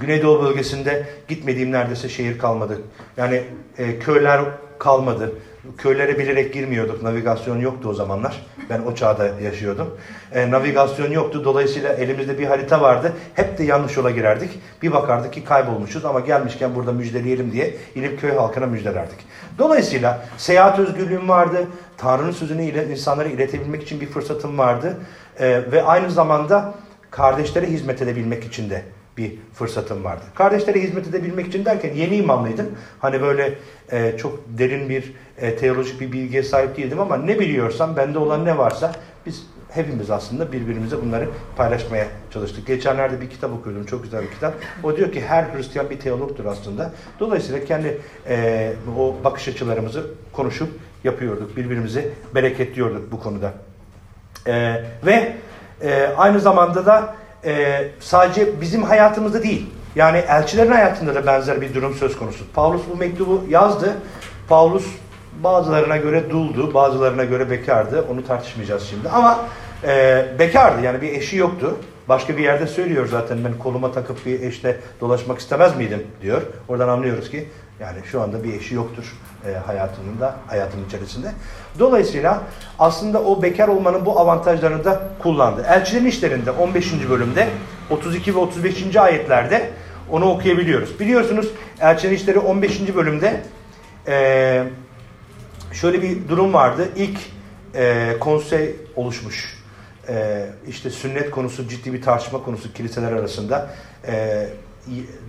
Güneydoğu 0.00 0.42
bölgesinde 0.44 1.06
gitmediğim 1.28 1.72
neredeyse 1.72 2.08
şehir 2.08 2.38
kalmadı. 2.38 2.80
Yani 3.16 3.42
e, 3.78 3.98
köyler 3.98 4.40
kalmadı. 4.78 5.32
Köylere 5.78 6.18
bilerek 6.18 6.54
girmiyorduk. 6.54 7.02
Navigasyon 7.02 7.60
yoktu 7.60 7.88
o 7.88 7.94
zamanlar. 7.94 8.46
Ben 8.70 8.80
o 8.82 8.94
çağda 8.94 9.26
yaşıyordum. 9.42 9.96
E, 10.32 10.50
navigasyon 10.50 11.10
yoktu. 11.10 11.44
Dolayısıyla 11.44 11.92
elimizde 11.92 12.38
bir 12.38 12.46
harita 12.46 12.80
vardı. 12.80 13.12
Hep 13.34 13.58
de 13.58 13.64
yanlış 13.64 13.96
yola 13.96 14.10
girerdik. 14.10 14.50
Bir 14.82 14.92
bakardık 14.92 15.32
ki 15.32 15.44
kaybolmuşuz 15.44 16.04
ama 16.04 16.20
gelmişken 16.20 16.74
burada 16.74 16.92
müjdeleyelim 16.92 17.52
diye 17.52 17.74
inip 17.94 18.20
köy 18.20 18.30
halkına 18.30 18.66
müjdelerdik. 18.66 19.18
Dolayısıyla 19.58 20.26
seyahat 20.36 20.78
özgürlüğüm 20.78 21.28
vardı. 21.28 21.66
Tanrı'nın 21.96 22.32
sözünü 22.32 22.64
ile 22.64 22.88
insanlara 22.88 23.28
iletebilmek 23.28 23.82
için 23.82 24.00
bir 24.00 24.06
fırsatım 24.06 24.58
vardı. 24.58 24.96
E, 25.38 25.72
ve 25.72 25.82
aynı 25.82 26.10
zamanda 26.10 26.74
kardeşlere 27.10 27.66
hizmet 27.66 28.02
edebilmek 28.02 28.44
için 28.44 28.70
de 28.70 28.82
bir 29.18 29.32
fırsatım 29.54 30.04
vardı. 30.04 30.22
Kardeşlere 30.34 30.82
hizmet 30.82 31.06
edebilmek 31.06 31.46
için 31.46 31.64
derken 31.64 31.94
yeni 31.94 32.16
imamlıydım. 32.16 32.66
Hani 32.98 33.22
böyle 33.22 33.54
e, 33.92 34.16
çok 34.18 34.40
derin 34.48 34.88
bir 34.88 35.12
e, 35.38 35.56
teolojik 35.56 36.00
bir 36.00 36.12
bilgiye 36.12 36.42
sahip 36.42 36.76
değildim 36.76 37.00
ama 37.00 37.16
ne 37.16 37.38
biliyorsam 37.38 37.96
bende 37.96 38.18
olan 38.18 38.44
ne 38.44 38.58
varsa 38.58 38.92
biz 39.26 39.46
hepimiz 39.74 40.10
aslında 40.10 40.52
birbirimize 40.52 41.02
bunları 41.02 41.28
paylaşmaya 41.56 42.06
çalıştık. 42.30 42.66
Geçenlerde 42.66 43.20
bir 43.20 43.30
kitap 43.30 43.52
okuyordum, 43.52 43.86
çok 43.86 44.02
güzel 44.02 44.22
bir 44.22 44.30
kitap. 44.30 44.54
O 44.82 44.96
diyor 44.96 45.12
ki 45.12 45.20
her 45.20 45.44
Hristiyan 45.44 45.90
bir 45.90 45.98
teologtur 45.98 46.44
aslında. 46.44 46.92
Dolayısıyla 47.20 47.64
kendi 47.64 48.00
e, 48.28 48.72
o 48.98 49.14
bakış 49.24 49.48
açılarımızı 49.48 50.06
konuşup 50.32 50.68
yapıyorduk. 51.04 51.56
Birbirimizi 51.56 52.10
bereketliyorduk 52.34 53.12
bu 53.12 53.20
konuda. 53.20 53.52
E, 54.46 54.84
ve 55.06 55.36
e, 55.82 56.06
aynı 56.16 56.40
zamanda 56.40 56.86
da 56.86 57.14
e, 57.46 57.84
sadece 58.00 58.60
bizim 58.60 58.82
hayatımızda 58.82 59.42
değil, 59.42 59.70
yani 59.96 60.18
elçilerin 60.18 60.72
hayatında 60.72 61.14
da 61.14 61.26
benzer 61.26 61.60
bir 61.60 61.74
durum 61.74 61.94
söz 61.94 62.18
konusu. 62.18 62.44
Paulus 62.54 62.82
bu 62.92 62.96
mektubu 62.96 63.44
yazdı. 63.48 63.96
Paulus 64.48 64.86
bazılarına 65.42 65.96
göre 65.96 66.30
duldu, 66.30 66.74
bazılarına 66.74 67.24
göre 67.24 67.50
bekardı. 67.50 68.04
Onu 68.10 68.26
tartışmayacağız 68.26 68.82
şimdi. 68.82 69.08
Ama 69.08 69.40
e, 69.84 70.24
bekardı 70.38 70.82
yani 70.82 71.02
bir 71.02 71.12
eşi 71.12 71.36
yoktu. 71.36 71.76
Başka 72.08 72.36
bir 72.36 72.42
yerde 72.42 72.66
söylüyor 72.66 73.06
zaten 73.06 73.38
ben 73.44 73.58
koluma 73.58 73.92
takıp 73.92 74.26
bir 74.26 74.40
eşle 74.40 74.80
dolaşmak 75.00 75.38
istemez 75.38 75.76
miydim 75.76 76.06
diyor. 76.22 76.42
Oradan 76.68 76.88
anlıyoruz 76.88 77.30
ki 77.30 77.48
yani 77.80 77.98
şu 78.04 78.22
anda 78.22 78.44
bir 78.44 78.54
eşi 78.54 78.74
yoktur 78.74 79.04
e, 79.48 79.52
hayatının 79.66 80.20
da 80.20 80.36
hayatının 80.46 80.86
içerisinde. 80.86 81.32
Dolayısıyla 81.78 82.42
aslında 82.78 83.22
o 83.22 83.42
bekar 83.42 83.68
olmanın 83.68 84.06
bu 84.06 84.20
avantajlarını 84.20 84.84
da 84.84 85.02
kullandı. 85.22 85.66
Elçilerin 85.68 86.06
işlerinde 86.06 86.50
15. 86.50 87.08
bölümde 87.10 87.48
32 87.90 88.34
ve 88.34 88.38
35. 88.38 88.96
ayetlerde 88.96 89.70
onu 90.10 90.30
okuyabiliyoruz. 90.30 91.00
Biliyorsunuz 91.00 91.50
Elçilerin 91.80 92.16
işleri 92.16 92.38
15. 92.38 92.94
bölümde 92.94 93.42
e, 94.06 94.64
şöyle 95.72 96.02
bir 96.02 96.28
durum 96.28 96.52
vardı. 96.52 96.88
İlk 96.96 97.18
e, 97.74 98.16
konsey 98.20 98.76
oluşmuş. 98.96 99.64
İşte 100.68 100.90
sünnet 100.90 101.30
konusu 101.30 101.68
ciddi 101.68 101.92
bir 101.92 102.02
tartışma 102.02 102.42
konusu 102.42 102.72
kiliseler 102.72 103.12
arasında. 103.12 103.70
E, 104.06 104.46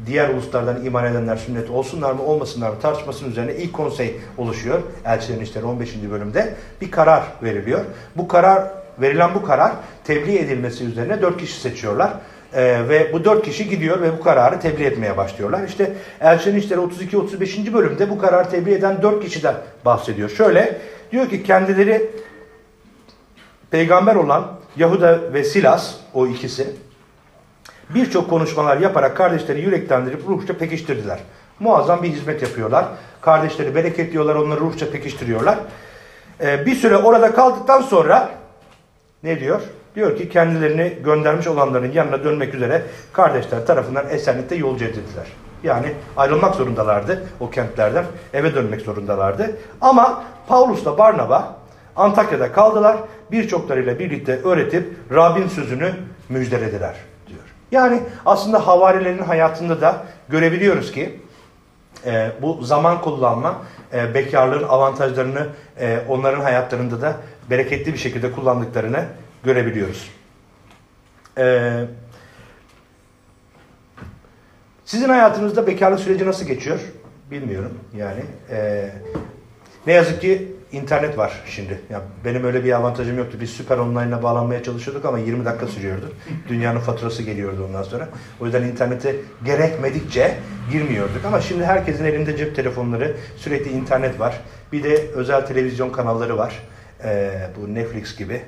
diğer 0.05 0.29
uluslardan 0.29 0.85
iman 0.85 1.05
edenler 1.05 1.37
sünnet 1.37 1.69
olsunlar 1.69 2.11
mı 2.11 2.23
olmasınlar 2.23 2.69
mı 2.69 2.75
tartışmasının 2.81 3.31
üzerine 3.31 3.55
ilk 3.55 3.73
konsey 3.73 4.15
oluşuyor. 4.37 4.81
Elçilerin 5.05 5.41
işleri 5.41 5.65
15. 5.65 5.89
bölümde 6.11 6.55
bir 6.81 6.91
karar 6.91 7.23
veriliyor. 7.43 7.81
Bu 8.15 8.27
karar 8.27 8.63
verilen 9.01 9.35
bu 9.35 9.43
karar 9.43 9.71
tebliğ 10.03 10.39
edilmesi 10.39 10.83
üzerine 10.83 11.21
dört 11.21 11.37
kişi 11.37 11.59
seçiyorlar. 11.59 12.13
Ee, 12.53 12.89
ve 12.89 13.13
bu 13.13 13.25
dört 13.25 13.45
kişi 13.45 13.69
gidiyor 13.69 14.01
ve 14.01 14.17
bu 14.17 14.23
kararı 14.23 14.59
tebliğ 14.59 14.83
etmeye 14.83 15.17
başlıyorlar. 15.17 15.63
İşte 15.67 15.93
Elçilerin 16.21 16.57
İşleri 16.57 16.79
32-35. 16.79 17.73
bölümde 17.73 18.09
bu 18.09 18.17
kararı 18.17 18.49
tebliğ 18.49 18.73
eden 18.73 19.01
dört 19.01 19.23
kişiden 19.23 19.55
bahsediyor. 19.85 20.29
Şöyle 20.29 20.81
diyor 21.11 21.29
ki 21.29 21.43
kendileri 21.43 22.09
peygamber 23.71 24.15
olan 24.15 24.51
Yahuda 24.77 25.33
ve 25.33 25.43
Silas 25.43 25.95
o 26.13 26.27
ikisi 26.27 26.67
birçok 27.89 28.29
konuşmalar 28.29 28.77
yaparak 28.77 29.17
kardeşleri 29.17 29.61
yüreklendirip 29.61 30.27
ruhça 30.27 30.57
pekiştirdiler. 30.57 31.19
Muazzam 31.59 32.03
bir 32.03 32.09
hizmet 32.09 32.41
yapıyorlar. 32.41 32.85
Kardeşleri 33.21 33.75
bereketliyorlar, 33.75 34.35
onları 34.35 34.59
ruhça 34.59 34.91
pekiştiriyorlar. 34.91 35.57
Ee, 36.41 36.65
bir 36.65 36.75
süre 36.75 36.97
orada 36.97 37.33
kaldıktan 37.33 37.81
sonra 37.81 38.29
ne 39.23 39.39
diyor? 39.39 39.61
Diyor 39.95 40.17
ki 40.17 40.29
kendilerini 40.29 40.97
göndermiş 41.03 41.47
olanların 41.47 41.91
yanına 41.91 42.23
dönmek 42.23 42.55
üzere 42.55 42.81
kardeşler 43.13 43.65
tarafından 43.65 44.09
Esenlik'te 44.09 44.55
yolcu 44.55 44.85
edildiler. 44.85 45.27
Yani 45.63 45.93
ayrılmak 46.17 46.55
zorundalardı 46.55 47.23
o 47.39 47.49
kentlerden, 47.49 48.05
eve 48.33 48.55
dönmek 48.55 48.81
zorundalardı. 48.81 49.57
Ama 49.81 50.23
Paulus'la 50.47 50.97
Barnaba 50.97 51.57
Antakya'da 51.95 52.51
kaldılar. 52.51 52.97
Birçoklarıyla 53.31 53.99
birlikte 53.99 54.41
öğretip 54.43 54.93
Rabbin 55.11 55.47
sözünü 55.47 55.93
müjdelediler. 56.29 56.95
Yani 57.71 58.03
aslında 58.25 58.67
havarilerin 58.67 59.23
hayatında 59.23 59.81
da 59.81 60.05
görebiliyoruz 60.29 60.91
ki 60.91 61.19
e, 62.05 62.31
bu 62.41 62.63
zaman 62.63 63.01
kullanma 63.01 63.61
e, 63.93 64.13
bekarlığın 64.13 64.63
avantajlarını 64.63 65.47
e, 65.79 65.99
onların 66.09 66.41
hayatlarında 66.41 67.01
da 67.01 67.15
bereketli 67.49 67.93
bir 67.93 67.97
şekilde 67.97 68.31
kullandıklarını 68.31 69.05
görebiliyoruz. 69.43 70.09
Ee, 71.37 71.85
sizin 74.85 75.09
hayatınızda 75.09 75.67
bekarlık 75.67 75.99
süreci 75.99 76.25
nasıl 76.25 76.45
geçiyor? 76.45 76.79
Bilmiyorum 77.31 77.79
yani. 77.97 78.21
E, 78.51 78.89
ne 79.87 79.93
yazık 79.93 80.21
ki 80.21 80.54
internet 80.71 81.17
var 81.17 81.43
şimdi. 81.49 81.79
Yani 81.89 82.03
benim 82.25 82.43
öyle 82.43 82.63
bir 82.63 82.71
avantajım 82.71 83.17
yoktu. 83.17 83.37
Biz 83.41 83.49
süper 83.49 83.77
online'la 83.77 84.23
bağlanmaya 84.23 84.63
çalışıyorduk 84.63 85.05
ama 85.05 85.19
20 85.19 85.45
dakika 85.45 85.67
sürüyordu. 85.67 86.13
Dünyanın 86.49 86.79
faturası 86.79 87.23
geliyordu 87.23 87.65
ondan 87.69 87.83
sonra. 87.83 88.09
O 88.39 88.45
yüzden 88.45 88.63
internete 88.63 89.15
gerekmedikçe 89.45 90.37
girmiyorduk. 90.71 91.25
Ama 91.25 91.41
şimdi 91.41 91.65
herkesin 91.65 92.05
elinde 92.05 92.37
cep 92.37 92.55
telefonları, 92.55 93.15
sürekli 93.37 93.71
internet 93.71 94.19
var. 94.19 94.41
Bir 94.71 94.83
de 94.83 95.07
özel 95.15 95.45
televizyon 95.45 95.89
kanalları 95.89 96.37
var. 96.37 96.59
Ee, 97.03 97.31
bu 97.57 97.75
Netflix 97.75 98.17
gibi. 98.17 98.41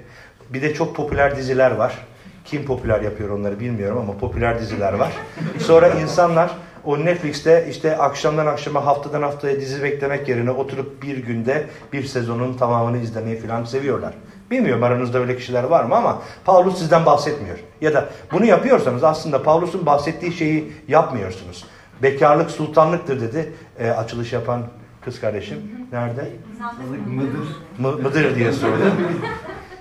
Bir 0.50 0.62
de 0.62 0.74
çok 0.74 0.96
popüler 0.96 1.38
diziler 1.38 1.72
var. 1.72 1.98
Kim 2.46 2.66
popüler 2.66 3.02
yapıyor 3.02 3.30
onları 3.30 3.60
bilmiyorum 3.60 3.98
ama 3.98 4.18
popüler 4.18 4.60
diziler 4.60 4.94
var. 4.94 5.12
Sonra 5.60 5.90
insanlar 5.90 6.52
o 6.88 7.06
Netflix'te 7.06 7.68
işte 7.70 7.98
akşamdan 7.98 8.46
akşama 8.46 8.86
haftadan 8.86 9.22
haftaya 9.22 9.60
dizi 9.62 9.84
beklemek 9.84 10.30
yerine 10.30 10.52
oturup 10.52 11.04
bir 11.04 11.18
günde 11.18 11.68
bir 11.94 12.04
sezonun 12.04 12.54
tamamını 12.54 12.98
izlemeyi 12.98 13.40
falan 13.40 13.64
seviyorlar. 13.64 14.14
Bilmiyorum 14.52 14.84
aranızda 14.84 15.20
öyle 15.20 15.38
kişiler 15.38 15.64
var 15.64 15.84
mı 15.84 15.96
ama 15.96 16.22
Paulus 16.46 16.80
sizden 16.80 17.06
bahsetmiyor. 17.06 17.58
Ya 17.82 17.94
da 17.94 18.10
bunu 18.32 18.46
yapıyorsanız 18.46 19.04
aslında 19.04 19.44
Paulus'un 19.44 19.86
bahsettiği 19.86 20.34
şeyi 20.34 20.74
yapmıyorsunuz. 20.88 21.66
Bekarlık 22.04 22.52
sultanlıktır 22.52 23.22
dedi 23.22 23.54
e, 23.80 23.90
açılış 23.90 24.34
yapan 24.34 24.62
kız 25.06 25.20
kardeşim. 25.22 25.58
Nerede? 25.92 26.30
Mıdır. 27.08 27.48
M- 27.80 28.04
mıdır 28.04 28.36
diye 28.36 28.52
sordu. 28.52 28.92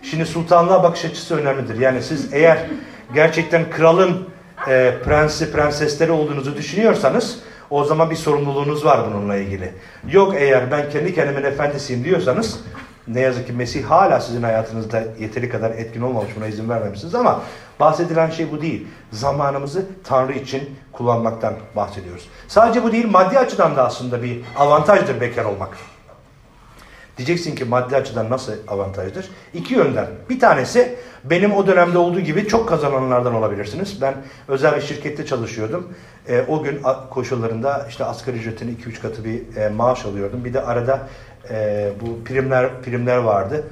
Şimdi 0.03 0.27
sultanlığa 0.27 0.83
bakış 0.83 1.05
açısı 1.05 1.37
önemlidir. 1.37 1.81
Yani 1.81 2.03
siz 2.03 2.33
eğer 2.35 2.59
gerçekten 3.15 3.71
kralın 3.71 4.29
e, 4.69 4.95
prensi, 5.05 5.53
prensesleri 5.53 6.13
olduğunuzu 6.13 6.57
düşünüyorsanız 6.57 7.39
o 7.71 7.85
zaman 7.85 8.11
bir 8.11 8.17
sorumluluğunuz 8.17 8.85
var 8.85 9.01
bununla 9.11 9.37
ilgili. 9.37 9.73
Yok 10.11 10.35
eğer 10.37 10.71
ben 10.71 10.91
kendi 10.91 11.15
kendimin 11.15 11.45
efendisiyim 11.45 12.05
diyorsanız 12.05 12.61
ne 13.09 13.21
yazık 13.21 13.47
ki 13.47 13.53
Mesih 13.53 13.85
hala 13.85 14.21
sizin 14.21 14.43
hayatınızda 14.43 15.03
yeteri 15.19 15.49
kadar 15.49 15.71
etkin 15.71 16.01
olmamış 16.01 16.31
buna 16.37 16.47
izin 16.47 16.69
vermemişsiniz 16.69 17.15
ama 17.15 17.43
bahsedilen 17.81 18.31
şey 18.31 18.53
bu 18.53 18.63
değil. 18.63 18.87
Zamanımızı 19.13 19.87
Tanrı 20.05 20.33
için 20.33 20.77
kullanmaktan 20.93 21.55
bahsediyoruz. 21.77 22.29
Sadece 22.49 22.83
bu 22.83 22.93
değil 22.93 23.11
maddi 23.11 23.39
açıdan 23.39 23.77
da 23.77 23.87
aslında 23.87 24.23
bir 24.23 24.41
avantajdır 24.57 25.21
bekar 25.21 25.45
olmak. 25.45 25.79
Diyeceksin 27.17 27.55
ki 27.55 27.65
maddi 27.65 27.97
açıdan 27.97 28.31
nasıl 28.31 28.53
avantajdır? 28.69 29.29
İki 29.55 29.75
yönden. 29.75 30.07
Bir 30.31 30.41
tanesi 30.41 30.97
benim 31.25 31.53
o 31.53 31.67
dönemde 31.67 31.99
olduğu 31.99 32.21
gibi 32.21 32.49
çok 32.49 32.69
kazananlardan 32.69 33.35
olabilirsiniz. 33.35 34.03
Ben 34.03 34.15
özel 34.49 34.77
bir 34.77 34.81
şirkette 34.81 35.27
çalışıyordum. 35.27 35.93
E, 36.29 36.45
o 36.49 36.63
gün 36.63 36.83
koşullarında 37.11 37.87
işte 37.89 38.05
asgari 38.05 38.37
ücretin 38.37 38.77
2-3 38.77 39.01
katı 39.03 39.25
bir 39.25 39.57
e, 39.57 39.69
maaş 39.69 40.05
alıyordum. 40.05 40.45
Bir 40.45 40.55
de 40.55 40.63
arada 40.63 41.09
e, 41.51 41.91
bu 42.01 42.25
primler 42.25 42.83
primler 42.83 43.17
vardı. 43.17 43.65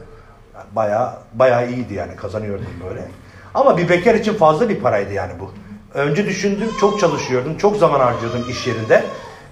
Baya 0.72 1.18
baya 1.34 1.66
iyiydi 1.66 1.94
yani 1.94 2.16
kazanıyordum 2.16 2.66
böyle. 2.88 3.08
Ama 3.54 3.78
bir 3.78 3.88
bekar 3.88 4.14
için 4.14 4.34
fazla 4.34 4.68
bir 4.68 4.80
paraydı 4.80 5.12
yani 5.12 5.32
bu. 5.40 5.50
Önce 5.94 6.26
düşündüm 6.26 6.68
çok 6.80 7.00
çalışıyordum, 7.00 7.56
çok 7.58 7.76
zaman 7.76 8.00
harcıyordum 8.00 8.44
iş 8.50 8.66
yerinde. 8.66 9.04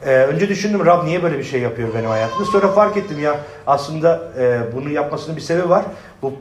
Ee, 0.07 0.11
önce 0.11 0.49
düşündüm 0.49 0.87
Rab 0.87 1.05
niye 1.05 1.23
böyle 1.23 1.39
bir 1.39 1.45
şey 1.45 1.61
yapıyor 1.61 1.89
benim 1.95 2.11
hayatımda. 2.11 2.45
Sonra 2.45 2.69
fark 2.69 2.97
ettim 2.97 3.21
ya 3.21 3.37
aslında 3.67 4.23
e, 4.39 4.61
bunu 4.75 4.89
yapmasının 4.91 5.37
bir 5.37 5.41
sebebi 5.41 5.69
var. 5.69 5.85
Bu 6.23 6.33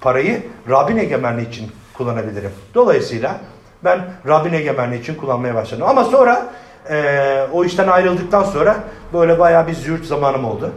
parayı 0.00 0.42
Rabbin 0.70 0.96
egemenliği 0.96 1.48
için 1.48 1.70
kullanabilirim. 1.94 2.50
Dolayısıyla 2.74 3.40
ben 3.84 4.00
Rabbin 4.28 4.52
egemenliği 4.52 5.00
için 5.00 5.14
kullanmaya 5.14 5.54
başladım. 5.54 5.86
Ama 5.88 6.04
sonra 6.04 6.46
e, 6.90 7.46
o 7.52 7.64
işten 7.64 7.88
ayrıldıktan 7.88 8.44
sonra 8.44 8.76
böyle 9.12 9.38
bayağı 9.38 9.66
bir 9.66 9.74
züğürt 9.74 10.04
zamanım 10.04 10.44
oldu. 10.44 10.70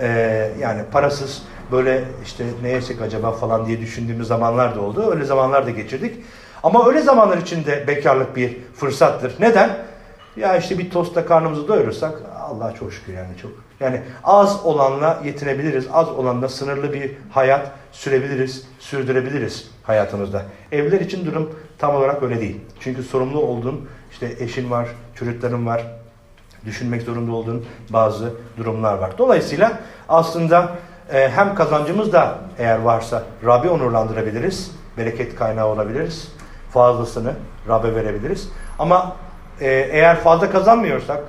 E, 0.00 0.08
yani 0.60 0.82
parasız 0.92 1.42
böyle 1.72 2.04
işte 2.24 2.44
ne 2.62 2.68
yesek 2.68 3.02
acaba 3.02 3.32
falan 3.32 3.66
diye 3.66 3.80
düşündüğümüz 3.80 4.28
zamanlar 4.28 4.76
da 4.76 4.80
oldu. 4.80 5.10
Öyle 5.10 5.24
zamanlar 5.24 5.66
da 5.66 5.70
geçirdik. 5.70 6.16
Ama 6.62 6.88
öyle 6.88 7.00
zamanlar 7.00 7.36
için 7.38 7.64
de 7.64 7.84
bekarlık 7.86 8.36
bir 8.36 8.56
fırsattır. 8.76 9.34
Neden? 9.40 9.70
Ya 10.38 10.56
işte 10.56 10.78
bir 10.78 10.90
tosta 10.90 11.26
karnımızı 11.26 11.68
doyurursak 11.68 12.22
Allah'a 12.40 12.74
çok 12.74 12.92
şükür 12.92 13.12
yani 13.12 13.36
çok. 13.42 13.50
Yani 13.80 14.02
az 14.24 14.64
olanla 14.64 15.20
yetinebiliriz. 15.24 15.86
Az 15.92 16.08
olanla 16.08 16.48
sınırlı 16.48 16.92
bir 16.92 17.12
hayat 17.30 17.70
sürebiliriz, 17.92 18.68
sürdürebiliriz 18.78 19.70
hayatımızda. 19.82 20.42
Evler 20.72 21.00
için 21.00 21.26
durum 21.26 21.50
tam 21.78 21.94
olarak 21.94 22.22
öyle 22.22 22.40
değil. 22.40 22.60
Çünkü 22.80 23.02
sorumlu 23.02 23.40
olduğun 23.40 23.88
işte 24.10 24.36
eşin 24.38 24.70
var, 24.70 24.88
çocukların 25.14 25.66
var. 25.66 25.86
Düşünmek 26.64 27.02
zorunda 27.02 27.32
olduğun 27.32 27.64
bazı 27.90 28.32
durumlar 28.56 28.98
var. 28.98 29.18
Dolayısıyla 29.18 29.80
aslında 30.08 30.76
e, 31.12 31.28
hem 31.28 31.54
kazancımız 31.54 32.12
da 32.12 32.38
eğer 32.58 32.78
varsa 32.78 33.22
Rabbi 33.44 33.68
onurlandırabiliriz. 33.68 34.70
Bereket 34.96 35.34
kaynağı 35.34 35.66
olabiliriz. 35.66 36.32
Fazlasını 36.70 37.32
Rab'be 37.68 37.94
verebiliriz. 37.94 38.48
Ama 38.78 39.16
e, 39.60 39.66
eğer 39.70 40.20
fazla 40.20 40.50
kazanmıyorsak 40.50 41.20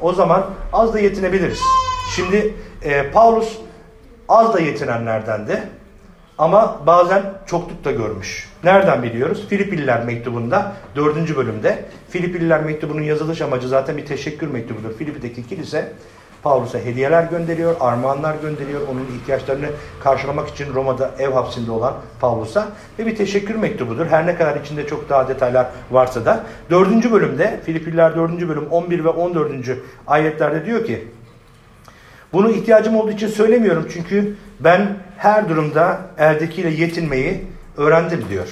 o 0.00 0.12
zaman 0.12 0.46
az 0.72 0.94
da 0.94 1.00
yetinebiliriz. 1.00 1.60
Şimdi 2.16 2.54
e, 2.82 3.10
Paulus 3.10 3.58
az 4.28 4.54
da 4.54 4.60
yetinenlerden 4.60 5.46
de 5.46 5.62
ama 6.38 6.80
bazen 6.86 7.22
çokluk 7.46 7.84
da 7.84 7.90
görmüş. 7.90 8.48
Nereden 8.64 9.02
biliyoruz? 9.02 9.46
Filipililer 9.48 10.04
mektubunda 10.04 10.72
dördüncü 10.96 11.36
bölümde 11.36 11.84
Filipililer 12.08 12.62
mektubunun 12.62 13.02
yazılış 13.02 13.40
amacı 13.40 13.68
zaten 13.68 13.96
bir 13.96 14.06
teşekkür 14.06 14.48
mektubudur. 14.48 14.96
Filip'teki 14.98 15.48
kilise 15.48 15.92
Paulus'a 16.46 16.78
hediyeler 16.78 17.24
gönderiyor, 17.24 17.76
armağanlar 17.80 18.34
gönderiyor. 18.42 18.80
Onun 18.88 19.06
ihtiyaçlarını 19.18 19.66
karşılamak 20.00 20.48
için 20.48 20.74
Roma'da 20.74 21.10
ev 21.18 21.32
hapsinde 21.32 21.70
olan 21.70 21.94
Paulus'a 22.20 22.68
ve 22.98 23.06
bir 23.06 23.16
teşekkür 23.16 23.54
mektubudur. 23.54 24.06
Her 24.06 24.26
ne 24.26 24.36
kadar 24.36 24.60
içinde 24.60 24.86
çok 24.86 25.08
daha 25.08 25.28
detaylar 25.28 25.66
varsa 25.90 26.24
da. 26.24 26.44
Dördüncü 26.70 27.12
bölümde, 27.12 27.60
Filipliler 27.64 28.16
dördüncü 28.16 28.48
bölüm 28.48 28.66
11 28.66 29.04
ve 29.04 29.08
14. 29.08 29.50
ayetlerde 30.06 30.66
diyor 30.66 30.84
ki 30.84 31.08
bunu 32.32 32.50
ihtiyacım 32.50 32.96
olduğu 32.96 33.10
için 33.10 33.28
söylemiyorum 33.28 33.88
çünkü 33.92 34.36
ben 34.60 34.96
her 35.16 35.48
durumda 35.48 36.00
eldekiyle 36.18 36.70
yetinmeyi 36.70 37.44
öğrendim 37.76 38.24
diyor 38.30 38.48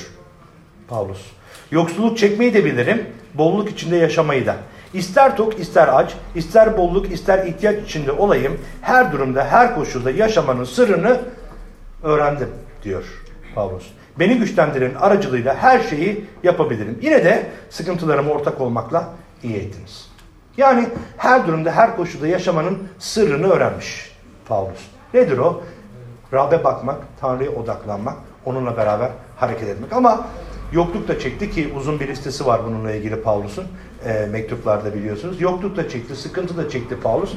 Paulus. 0.89 1.21
Yoksulluk 1.71 2.19
çekmeyi 2.19 2.55
de 2.55 2.65
bilirim, 2.65 3.07
bolluk 3.35 3.71
içinde 3.71 3.97
yaşamayı 3.97 4.47
da. 4.47 4.57
İster 4.95 5.37
tok, 5.37 5.59
ister 5.59 5.89
aç, 5.89 6.15
ister 6.35 6.77
bolluk, 6.77 7.13
ister 7.13 7.47
ihtiyaç 7.47 7.85
içinde 7.85 8.13
olayım. 8.13 8.61
Her 8.81 9.13
durumda, 9.13 9.45
her 9.45 9.75
koşulda 9.75 10.11
yaşamanın 10.11 10.65
sırrını 10.65 11.21
öğrendim 12.03 12.49
diyor 12.83 13.05
Pavlos. 13.55 13.85
Beni 14.19 14.39
güçlendiren 14.39 14.95
aracılığıyla 14.95 15.55
her 15.55 15.81
şeyi 15.81 16.25
yapabilirim. 16.43 16.99
Yine 17.03 17.25
de 17.25 17.47
sıkıntılarıma 17.71 18.31
ortak 18.31 18.61
olmakla 18.61 19.09
iyi 19.43 19.57
ettiniz. 19.57 20.11
Yani 20.57 20.89
her 21.17 21.47
durumda, 21.47 21.71
her 21.71 21.97
koşulda 21.97 22.27
yaşamanın 22.27 22.89
sırrını 22.99 23.51
öğrenmiş 23.51 24.13
Pavlos. 24.49 24.81
Nedir 25.15 25.39
o? 25.39 25.63
Rab'be 26.33 26.65
bakmak, 26.65 26.97
Tanrı'ya 27.21 27.51
odaklanmak, 27.51 28.17
onunla 28.45 28.77
beraber 28.77 29.11
hareket 29.37 29.69
etmek. 29.69 29.93
Ama 29.93 30.27
yokluk 30.73 31.09
da 31.09 31.19
çekti 31.19 31.51
ki 31.51 31.73
uzun 31.77 32.01
bir 32.01 32.09
listesi 32.09 32.47
var 32.47 32.61
bununla 32.67 32.93
ilgili 32.93 33.23
Pavlus'un 33.23 33.65
e, 34.07 34.27
mektuplarda 34.27 34.95
biliyorsunuz. 34.95 35.41
Yokluk 35.41 35.77
da 35.77 35.89
çekti, 35.89 36.17
sıkıntı 36.17 36.57
da 36.57 36.69
çekti 36.69 37.01
Paulus. 37.01 37.33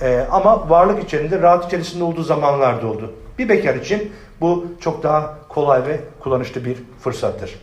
E, 0.00 0.26
ama 0.30 0.70
varlık 0.70 1.04
içerisinde, 1.04 1.42
rahat 1.42 1.66
içerisinde 1.66 2.04
olduğu 2.04 2.22
zamanlarda 2.22 2.86
oldu. 2.86 3.12
Bir 3.38 3.48
bekar 3.48 3.74
için 3.74 4.12
bu 4.40 4.66
çok 4.80 5.02
daha 5.02 5.38
kolay 5.48 5.86
ve 5.86 6.00
kullanışlı 6.20 6.64
bir 6.64 6.76
fırsattır. 7.00 7.54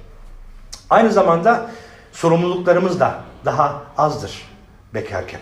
Aynı 0.90 1.12
zamanda 1.12 1.72
sorumluluklarımız 2.12 3.00
da 3.00 3.16
daha 3.46 3.84
azdır 3.98 4.42
bekarken. 4.94 5.42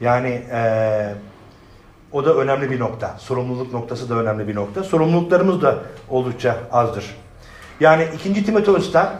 Yani 0.00 0.42
e, 0.52 1.14
o 2.12 2.24
da 2.24 2.34
önemli 2.34 2.70
bir 2.70 2.80
nokta. 2.80 3.14
Sorumluluk 3.18 3.72
noktası 3.72 4.10
da 4.10 4.14
önemli 4.14 4.48
bir 4.48 4.54
nokta. 4.54 4.84
Sorumluluklarımız 4.84 5.62
da 5.62 5.78
oldukça 6.10 6.56
azdır. 6.72 7.16
Yani 7.80 8.08
2. 8.14 8.44
Timoteus'ta 8.44 9.18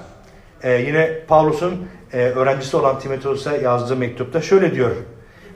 e, 0.66 0.82
yine 0.86 1.18
Paulus'un 1.28 1.88
e, 2.12 2.18
öğrencisi 2.18 2.76
olan 2.76 2.98
Timoteus'a 2.98 3.56
yazdığı 3.56 3.96
mektupta 3.96 4.40
şöyle 4.40 4.74
diyor. 4.74 4.90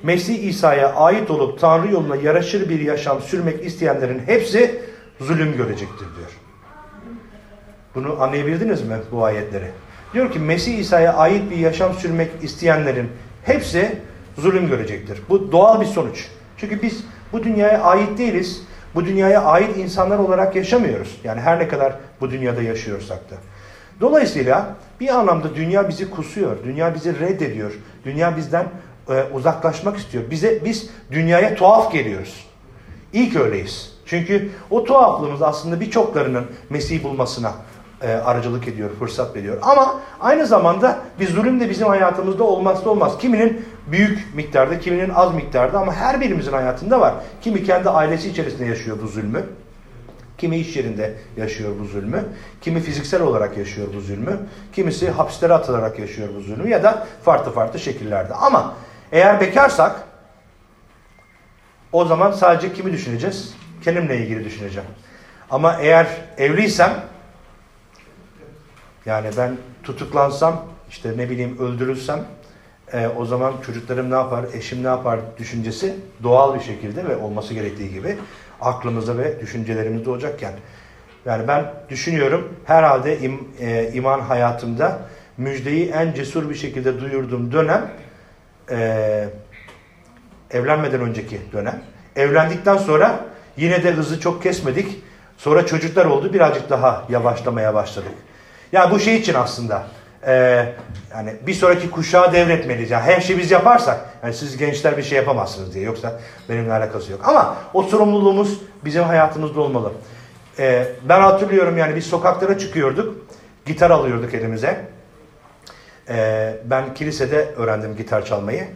Mesih 0.03 0.45
İsa'ya 0.45 0.95
ait 0.95 1.31
olup 1.31 1.61
Tanrı 1.61 1.93
yoluna 1.93 2.17
yaraşır 2.17 2.69
bir 2.69 2.81
yaşam 2.81 3.21
sürmek 3.21 3.65
isteyenlerin 3.65 4.23
hepsi 4.27 4.83
zulüm 5.21 5.57
görecektir 5.57 6.07
diyor. 6.17 6.31
Bunu 7.95 8.23
anlayabildiniz 8.23 8.83
mi 8.83 8.97
bu 9.13 9.25
ayetleri? 9.25 9.71
Diyor 10.15 10.33
ki 10.33 10.39
Mesih 10.39 10.79
İsa'ya 10.79 11.15
ait 11.15 11.51
bir 11.51 11.57
yaşam 11.57 11.95
sürmek 11.95 12.31
isteyenlerin 12.43 13.09
hepsi 13.45 13.99
zulüm 14.39 14.69
görecektir. 14.69 15.23
Bu 15.29 15.53
doğal 15.53 15.81
bir 15.81 15.87
sonuç. 15.87 16.29
Çünkü 16.57 16.83
biz 16.83 17.05
bu 17.33 17.45
dünyaya 17.45 17.83
ait 17.83 18.19
değiliz. 18.19 18.63
Bu 18.95 19.05
dünyaya 19.05 19.43
ait 19.43 19.77
insanlar 19.77 20.19
olarak 20.19 20.57
yaşamıyoruz. 20.57 21.21
Yani 21.25 21.41
her 21.41 21.59
ne 21.59 21.69
kadar 21.69 21.95
bu 22.21 22.31
dünyada 22.31 22.63
yaşıyorsak 22.63 23.31
da. 23.31 23.35
Dolayısıyla 24.01 24.75
bir 25.01 25.09
anlamda 25.09 25.55
dünya 25.55 25.89
bizi 25.89 26.11
kusuyor. 26.11 26.57
Dünya 26.65 26.95
bizi 26.95 27.21
reddediyor. 27.21 27.73
Dünya 28.05 28.37
bizden 28.37 28.67
e, 29.09 29.25
uzaklaşmak 29.35 29.97
istiyor. 29.97 30.25
Bize 30.31 30.65
Biz 30.65 30.91
dünyaya 31.11 31.55
tuhaf 31.55 31.93
geliyoruz. 31.93 32.47
İlk 33.13 33.37
öyleyiz. 33.37 33.93
Çünkü 34.07 34.51
o 34.71 34.85
tuhaflığımız 34.85 35.43
aslında 35.43 35.81
birçoklarının 35.81 36.47
Mesih 36.71 37.05
bulmasına 37.05 37.53
e, 38.03 38.13
aracılık 38.13 38.69
ediyor, 38.69 38.91
fırsat 38.99 39.37
veriyor. 39.37 39.59
Ama 39.63 40.01
aynı 40.21 40.47
zamanda 40.47 40.99
bir 41.21 41.29
zulüm 41.29 41.61
de 41.61 41.71
bizim 41.71 41.89
hayatımızda 41.89 42.45
olmazsa 42.45 42.91
olmaz. 42.91 43.19
Kiminin 43.19 43.67
büyük 43.87 44.35
miktarda, 44.35 44.79
kiminin 44.79 45.11
az 45.11 45.35
miktarda 45.35 45.79
ama 45.79 45.95
her 45.95 46.21
birimizin 46.21 46.53
hayatında 46.53 47.01
var. 47.01 47.15
Kimi 47.41 47.65
kendi 47.65 47.91
ailesi 47.91 48.29
içerisinde 48.29 48.65
yaşıyor 48.65 48.97
bu 49.03 49.07
zulmü. 49.07 49.45
Kimi 50.41 50.57
iş 50.57 50.77
yerinde 50.77 51.15
yaşıyor 51.37 51.73
bu 51.81 51.85
zulmü. 51.85 52.25
Kimi 52.61 52.81
fiziksel 52.81 53.23
olarak 53.23 53.57
yaşıyor 53.57 53.89
bu 53.95 54.01
zulmü. 54.01 54.41
Kimisi 54.73 55.11
hapislere 55.11 55.53
atılarak 55.53 55.99
yaşıyor 55.99 56.29
bu 56.37 56.41
zulmü 56.41 56.71
ya 56.71 56.83
da 56.83 57.07
farklı 57.25 57.53
farklı 57.53 57.79
şekillerde. 57.79 58.35
Ama 58.35 58.75
eğer 59.13 59.41
bekarsak 59.41 60.05
o 61.93 62.05
zaman 62.05 62.33
sadece 62.33 62.73
kimi 62.73 62.93
düşüneceğiz? 62.93 63.55
Kendimle 63.85 64.17
ilgili 64.19 64.45
düşüneceğim. 64.45 64.89
Ama 65.51 65.77
eğer 65.81 66.07
evliysem 66.39 67.05
yani 69.07 69.31
ben 69.37 69.57
tutuklansam 69.83 70.65
işte 70.91 71.13
ne 71.17 71.31
bileyim 71.31 71.59
öldürülsem 71.59 72.25
e, 72.93 73.09
o 73.09 73.25
zaman 73.25 73.55
çocuklarım 73.67 74.11
ne 74.11 74.15
yapar, 74.15 74.45
eşim 74.55 74.83
ne 74.83 74.89
yapar 74.89 75.21
düşüncesi 75.39 75.97
doğal 76.23 76.55
bir 76.55 76.61
şekilde 76.61 77.09
ve 77.09 77.17
olması 77.17 77.55
gerektiği 77.55 77.93
gibi 77.93 78.17
aklımızda 78.61 79.19
ve 79.19 79.41
düşüncelerimizde 79.41 80.11
olacakken. 80.11 80.53
Yani 81.25 81.49
ben 81.49 81.73
düşünüyorum 81.89 82.55
herhalde 82.65 83.19
im, 83.19 83.49
e, 83.61 83.93
iman 83.93 84.21
hayatımda 84.21 84.99
müjdeyi 85.37 85.91
en 85.91 86.15
cesur 86.15 86.51
bir 86.51 86.55
şekilde 86.55 87.01
duyurduğum 87.01 87.53
dönem 87.53 87.91
e, 88.71 89.29
evlenmeden 90.51 91.01
önceki 91.01 91.41
dönem. 91.53 91.83
Evlendikten 92.17 92.77
sonra 92.77 93.25
yine 93.57 93.83
de 93.83 93.93
hızı 93.93 94.21
çok 94.21 94.43
kesmedik. 94.43 95.03
Sonra 95.37 95.67
çocuklar 95.67 96.07
oldu 96.07 96.33
birazcık 96.33 96.71
daha 96.71 97.05
yavaşlamaya 97.09 97.75
başladık. 97.75 98.13
Yani 98.73 98.91
bu 98.91 98.99
şey 99.01 99.17
için 99.17 99.35
aslında 99.35 99.87
e, 100.27 100.33
yani 101.11 101.35
bir 101.47 101.55
sonraki 101.55 101.91
kuşağa 101.91 102.33
devretmeliyiz. 102.33 102.91
Yani 102.91 103.03
her 103.03 103.21
şeyi 103.21 103.39
biz 103.39 103.51
yaparsak 103.51 104.01
yani 104.23 104.35
siz 104.35 104.57
gençler 104.57 104.97
bir 104.97 105.03
şey 105.03 105.19
yapamazsınız 105.19 105.75
diye 105.75 105.85
yoksa 105.85 106.21
benimle 106.49 106.73
alakası 106.73 107.13
yok. 107.13 107.21
Ama 107.25 107.57
o 107.75 107.83
sorumluluğumuz 107.83 108.61
bizim 108.85 109.03
hayatımızda 109.03 109.61
olmalı. 109.61 109.93
E, 110.59 110.87
ben 111.09 111.21
hatırlıyorum 111.21 111.79
yani 111.79 111.97
biz 111.97 112.07
sokaklara 112.07 112.59
çıkıyorduk. 112.59 113.17
Gitar 113.67 113.91
alıyorduk 113.91 114.35
elimize. 114.35 114.87
E, 116.09 116.55
ben 116.65 116.95
kilisede 116.95 117.55
öğrendim 117.57 117.97
gitar 117.97 118.25
çalmayı. 118.25 118.69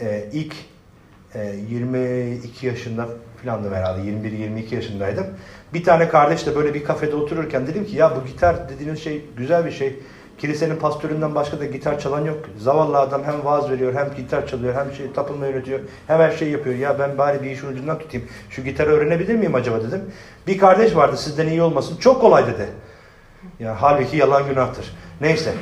E, 0.00 0.24
ilk 0.32 0.54
e, 1.34 1.54
22 1.70 2.66
yaşında 2.66 3.08
falandım 3.44 3.74
herhalde. 3.74 4.00
21-22 4.00 4.74
yaşındaydım. 4.74 5.26
Bir 5.74 5.84
tane 5.84 6.08
kardeşle 6.08 6.56
böyle 6.56 6.74
bir 6.74 6.84
kafede 6.84 7.16
otururken 7.16 7.66
dedim 7.66 7.86
ki 7.86 7.96
ya 7.96 8.16
bu 8.16 8.26
gitar 8.26 8.68
dediğiniz 8.68 9.04
şey 9.04 9.24
güzel 9.36 9.66
bir 9.66 9.70
şey. 9.70 9.98
Kilisenin 10.38 10.76
pastöründen 10.76 11.34
başka 11.34 11.60
da 11.60 11.64
gitar 11.64 12.00
çalan 12.00 12.24
yok. 12.24 12.38
Zavallı 12.58 12.98
adam 12.98 13.24
hem 13.24 13.44
vaaz 13.44 13.70
veriyor 13.70 13.94
hem 13.94 14.14
gitar 14.16 14.46
çalıyor 14.46 14.74
hem 14.74 14.92
şey 14.92 15.12
tapınma 15.12 15.46
yönetiyor 15.46 15.80
hem 16.06 16.20
her 16.20 16.30
şey 16.30 16.48
yapıyor. 16.48 16.76
Ya 16.76 16.98
ben 16.98 17.18
bari 17.18 17.42
bir 17.42 17.50
işin 17.50 17.72
ucundan 17.72 17.98
tutayım. 17.98 18.26
Şu 18.50 18.62
gitarı 18.62 18.90
öğrenebilir 18.90 19.34
miyim 19.34 19.54
acaba 19.54 19.80
dedim. 19.82 20.02
Bir 20.46 20.58
kardeş 20.58 20.96
vardı 20.96 21.16
sizden 21.16 21.46
iyi 21.46 21.62
olmasın. 21.62 21.96
Çok 21.96 22.20
kolay 22.20 22.46
dedi. 22.46 22.68
Ya 23.60 23.76
halbuki 23.80 24.16
yalan 24.16 24.48
günahtır. 24.48 24.92
Neyse. 25.20 25.52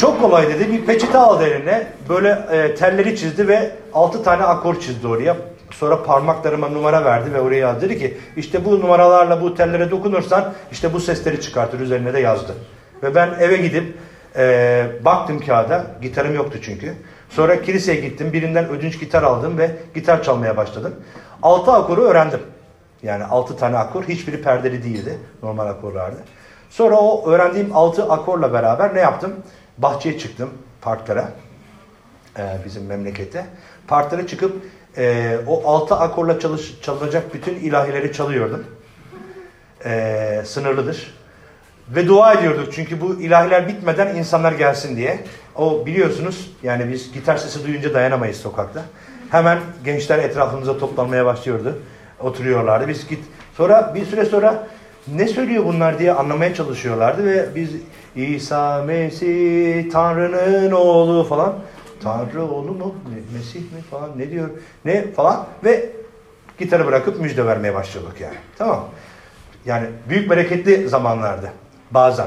Çok 0.00 0.20
kolay 0.20 0.48
dedi. 0.48 0.72
Bir 0.72 0.86
peçete 0.86 1.18
aldı 1.18 1.46
eline. 1.46 1.86
Böyle 2.08 2.28
e, 2.52 2.74
telleri 2.74 3.16
çizdi 3.16 3.48
ve 3.48 3.70
altı 3.94 4.22
tane 4.22 4.42
akor 4.42 4.80
çizdi 4.80 5.06
oraya. 5.06 5.36
Sonra 5.70 6.02
parmaklarıma 6.02 6.68
numara 6.68 7.04
verdi 7.04 7.32
ve 7.32 7.40
oraya 7.40 7.58
yazdı. 7.58 7.80
Dedi 7.80 7.98
ki 7.98 8.18
işte 8.36 8.64
bu 8.64 8.80
numaralarla 8.80 9.42
bu 9.42 9.54
tellere 9.54 9.90
dokunursan 9.90 10.52
işte 10.72 10.92
bu 10.92 11.00
sesleri 11.00 11.40
çıkartır. 11.40 11.80
Üzerine 11.80 12.14
de 12.14 12.20
yazdı. 12.20 12.54
Ve 13.02 13.14
ben 13.14 13.34
eve 13.40 13.56
gidip 13.56 13.94
e, 14.36 14.86
baktım 15.04 15.40
kağıda. 15.40 15.86
Gitarım 16.02 16.34
yoktu 16.34 16.58
çünkü. 16.62 16.94
Sonra 17.30 17.62
kiliseye 17.62 18.00
gittim. 18.00 18.32
Birinden 18.32 18.68
ödünç 18.68 19.00
gitar 19.00 19.22
aldım 19.22 19.58
ve 19.58 19.70
gitar 19.94 20.22
çalmaya 20.22 20.56
başladım. 20.56 20.94
Altı 21.42 21.72
akoru 21.72 22.02
öğrendim. 22.02 22.40
Yani 23.02 23.24
altı 23.24 23.56
tane 23.56 23.76
akor. 23.76 24.04
Hiçbiri 24.04 24.42
perdeli 24.42 24.84
değildi. 24.84 25.18
Normal 25.42 25.66
akorlardı. 25.66 26.16
Sonra 26.70 26.96
o 26.96 27.30
öğrendiğim 27.30 27.76
altı 27.76 28.04
akorla 28.04 28.52
beraber 28.52 28.94
ne 28.94 29.00
yaptım? 29.00 29.32
Bahçeye 29.78 30.18
çıktım 30.18 30.50
parklara. 30.80 31.32
E, 32.38 32.42
bizim 32.64 32.86
memlekette. 32.86 33.46
Parklara 33.88 34.26
çıkıp 34.26 34.62
e, 34.96 35.36
o 35.46 35.68
altı 35.70 35.94
akorla 35.94 36.40
çalış, 36.40 36.80
çalınacak 36.80 37.34
bütün 37.34 37.54
ilahileri 37.54 38.12
çalıyordum. 38.12 38.66
E, 39.84 40.42
sınırlıdır. 40.44 41.21
Ve 41.94 42.08
dua 42.08 42.32
ediyorduk 42.34 42.72
çünkü 42.72 43.00
bu 43.00 43.20
ilahiler 43.20 43.68
bitmeden 43.68 44.16
insanlar 44.16 44.52
gelsin 44.52 44.96
diye. 44.96 45.20
O 45.56 45.86
biliyorsunuz 45.86 46.50
yani 46.62 46.92
biz 46.92 47.12
gitar 47.12 47.36
sesi 47.36 47.66
duyunca 47.66 47.94
dayanamayız 47.94 48.36
sokakta. 48.36 48.82
Hemen 49.30 49.58
gençler 49.84 50.18
etrafımıza 50.18 50.78
toplanmaya 50.78 51.26
başlıyordu. 51.26 51.78
Oturuyorlardı. 52.20 52.88
Biz 52.88 53.08
git 53.08 53.24
sonra 53.56 53.92
bir 53.94 54.06
süre 54.06 54.24
sonra 54.24 54.66
ne 55.14 55.28
söylüyor 55.28 55.64
bunlar 55.64 55.98
diye 55.98 56.12
anlamaya 56.12 56.54
çalışıyorlardı 56.54 57.24
ve 57.24 57.54
biz 57.54 57.70
İsa 58.16 58.82
Mesih 58.82 59.90
Tanrı'nın 59.90 60.70
oğlu 60.70 61.24
falan 61.24 61.54
Tanrı 62.02 62.42
oğlu 62.42 62.72
mu? 62.72 62.94
Mesih 63.34 63.60
mi 63.60 63.82
falan 63.90 64.10
ne 64.18 64.30
diyor? 64.30 64.50
Ne 64.84 65.12
falan 65.12 65.46
ve 65.64 65.90
gitarı 66.58 66.86
bırakıp 66.86 67.20
müjde 67.20 67.46
vermeye 67.46 67.74
başladık 67.74 68.20
yani. 68.20 68.36
Tamam. 68.58 68.88
Yani 69.66 69.86
büyük 70.08 70.30
bereketli 70.30 70.88
zamanlardı. 70.88 71.52
Bazen. 71.94 72.26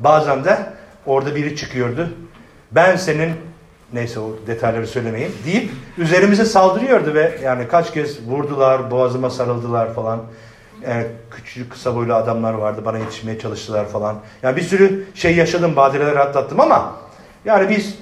Bazen 0.00 0.44
de 0.44 0.58
orada 1.06 1.34
biri 1.34 1.56
çıkıyordu. 1.56 2.08
Ben 2.72 2.96
senin 2.96 3.32
neyse 3.92 4.20
o 4.20 4.30
detayları 4.46 4.86
söylemeyeyim 4.86 5.32
deyip 5.46 5.70
üzerimize 5.98 6.44
saldırıyordu 6.44 7.14
ve 7.14 7.38
yani 7.42 7.68
kaç 7.68 7.92
kez 7.92 8.26
vurdular, 8.26 8.90
boğazıma 8.90 9.30
sarıldılar 9.30 9.94
falan. 9.94 10.20
Yani 10.86 11.06
küçük 11.30 11.72
kısa 11.72 11.96
boylu 11.96 12.14
adamlar 12.14 12.54
vardı 12.54 12.82
bana 12.84 12.98
yetişmeye 12.98 13.38
çalıştılar 13.38 13.88
falan. 13.88 14.16
Yani 14.42 14.56
bir 14.56 14.62
sürü 14.62 15.06
şey 15.14 15.36
yaşadım, 15.36 15.76
badireler 15.76 16.16
atlattım 16.16 16.60
ama 16.60 16.96
yani 17.44 17.68
biz 17.68 17.98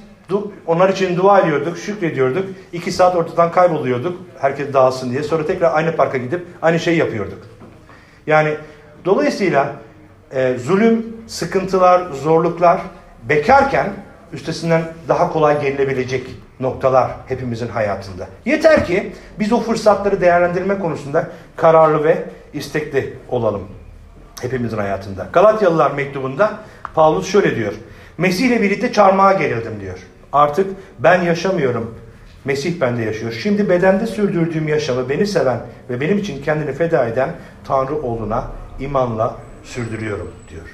onlar 0.67 0.89
için 0.89 1.17
dua 1.17 1.41
ediyorduk, 1.41 1.79
şükrediyorduk. 1.79 2.45
İki 2.73 2.93
saat 2.93 3.17
ortadan 3.17 3.51
kayboluyorduk. 3.51 4.19
Herkes 4.41 4.73
dağılsın 4.73 5.11
diye. 5.11 5.23
Sonra 5.23 5.47
tekrar 5.47 5.75
aynı 5.75 5.97
parka 5.97 6.19
gidip 6.19 6.47
aynı 6.63 6.81
şeyi 6.81 6.99
yapıyorduk. 6.99 7.39
Yani 8.27 8.57
dolayısıyla 9.05 9.73
e, 10.33 10.59
zulüm, 10.59 11.17
sıkıntılar, 11.27 12.11
zorluklar 12.11 12.81
bekarken 13.29 13.93
üstesinden 14.33 14.83
daha 15.09 15.33
kolay 15.33 15.61
gelinebilecek 15.61 16.31
noktalar 16.61 17.11
hepimizin 17.27 17.69
hayatında. 17.69 18.27
Yeter 18.45 18.87
ki 18.87 19.13
biz 19.39 19.53
o 19.53 19.61
fırsatları 19.61 20.21
değerlendirme 20.21 20.79
konusunda 20.79 21.29
kararlı 21.57 22.05
ve 22.05 22.25
istekli 22.53 23.17
olalım 23.29 23.63
hepimizin 24.41 24.79
hayatında. 24.79 25.27
Galatyalılar 25.33 25.91
mektubunda 25.91 26.53
Paulus 26.95 27.33
şöyle 27.33 27.57
diyor. 27.57 27.73
Mesih 28.19 28.47
ile 28.47 28.63
birlikte 28.63 28.93
çarmıha 28.93 29.33
gerildim 29.33 29.81
diyor. 29.81 29.99
Artık 30.33 30.71
ben 30.99 31.23
yaşamıyorum. 31.23 31.95
Mesih 32.45 32.81
bende 32.81 33.03
yaşıyor. 33.03 33.33
Şimdi 33.33 33.69
bedende 33.69 34.07
sürdürdüğüm 34.07 34.69
yaşamı 34.69 35.09
beni 35.09 35.27
seven 35.27 35.61
ve 35.91 36.01
benim 36.01 36.19
için 36.19 36.43
kendini 36.43 36.73
feda 36.73 37.07
eden 37.07 37.31
Tanrı 37.65 38.03
oğluna 38.03 38.45
imanla 38.81 39.35
sürdürüyorum 39.67 40.33
diyor. 40.49 40.67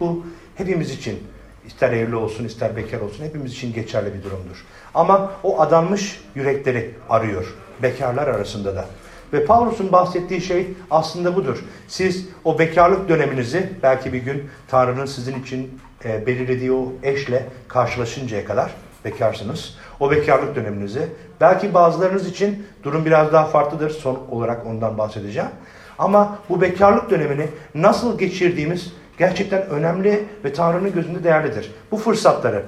Bu 0.00 0.26
hepimiz 0.54 0.90
için 0.90 1.18
ister 1.66 1.92
evli 1.92 2.16
olsun 2.16 2.44
ister 2.44 2.76
bekar 2.76 3.00
olsun 3.00 3.24
hepimiz 3.24 3.52
için 3.52 3.72
geçerli 3.72 4.14
bir 4.14 4.22
durumdur. 4.22 4.64
Ama 4.94 5.32
o 5.42 5.60
adanmış 5.60 6.20
yürekleri 6.34 6.94
arıyor. 7.08 7.54
Bekarlar 7.82 8.28
arasında 8.28 8.76
da. 8.76 8.86
Ve 9.32 9.44
Pavlus'un 9.44 9.92
bahsettiği 9.92 10.40
şey 10.40 10.68
aslında 10.90 11.36
budur. 11.36 11.64
Siz 11.88 12.28
o 12.44 12.58
bekarlık 12.58 13.08
döneminizi 13.08 13.72
belki 13.82 14.12
bir 14.12 14.18
gün 14.18 14.50
Tanrı'nın 14.68 15.06
sizin 15.06 15.42
için 15.42 15.80
e, 16.04 16.26
belirlediği 16.26 16.72
o 16.72 16.92
eşle 17.02 17.46
karşılaşıncaya 17.68 18.44
kadar 18.44 18.74
bekarsınız. 19.04 19.76
O 20.00 20.10
bekarlık 20.10 20.56
döneminizi 20.56 21.08
belki 21.40 21.74
bazılarınız 21.74 22.28
için 22.28 22.66
durum 22.82 23.04
biraz 23.04 23.32
daha 23.32 23.44
farklıdır. 23.44 23.90
Son 23.90 24.20
olarak 24.30 24.66
ondan 24.66 24.98
bahsedeceğim. 24.98 25.50
Ama 25.98 26.38
bu 26.48 26.60
bekarlık 26.60 27.10
dönemini 27.10 27.46
nasıl 27.74 28.18
geçirdiğimiz 28.18 28.92
gerçekten 29.18 29.66
önemli 29.66 30.24
ve 30.44 30.52
Tanrı'nın 30.52 30.92
gözünde 30.92 31.24
değerlidir. 31.24 31.72
Bu 31.90 31.96
fırsatları 31.96 32.62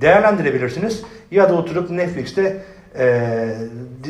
değerlendirebilirsiniz 0.00 1.02
ya 1.30 1.48
da 1.48 1.54
oturup 1.54 1.90
Netflix'te 1.90 2.64
e, 2.98 3.54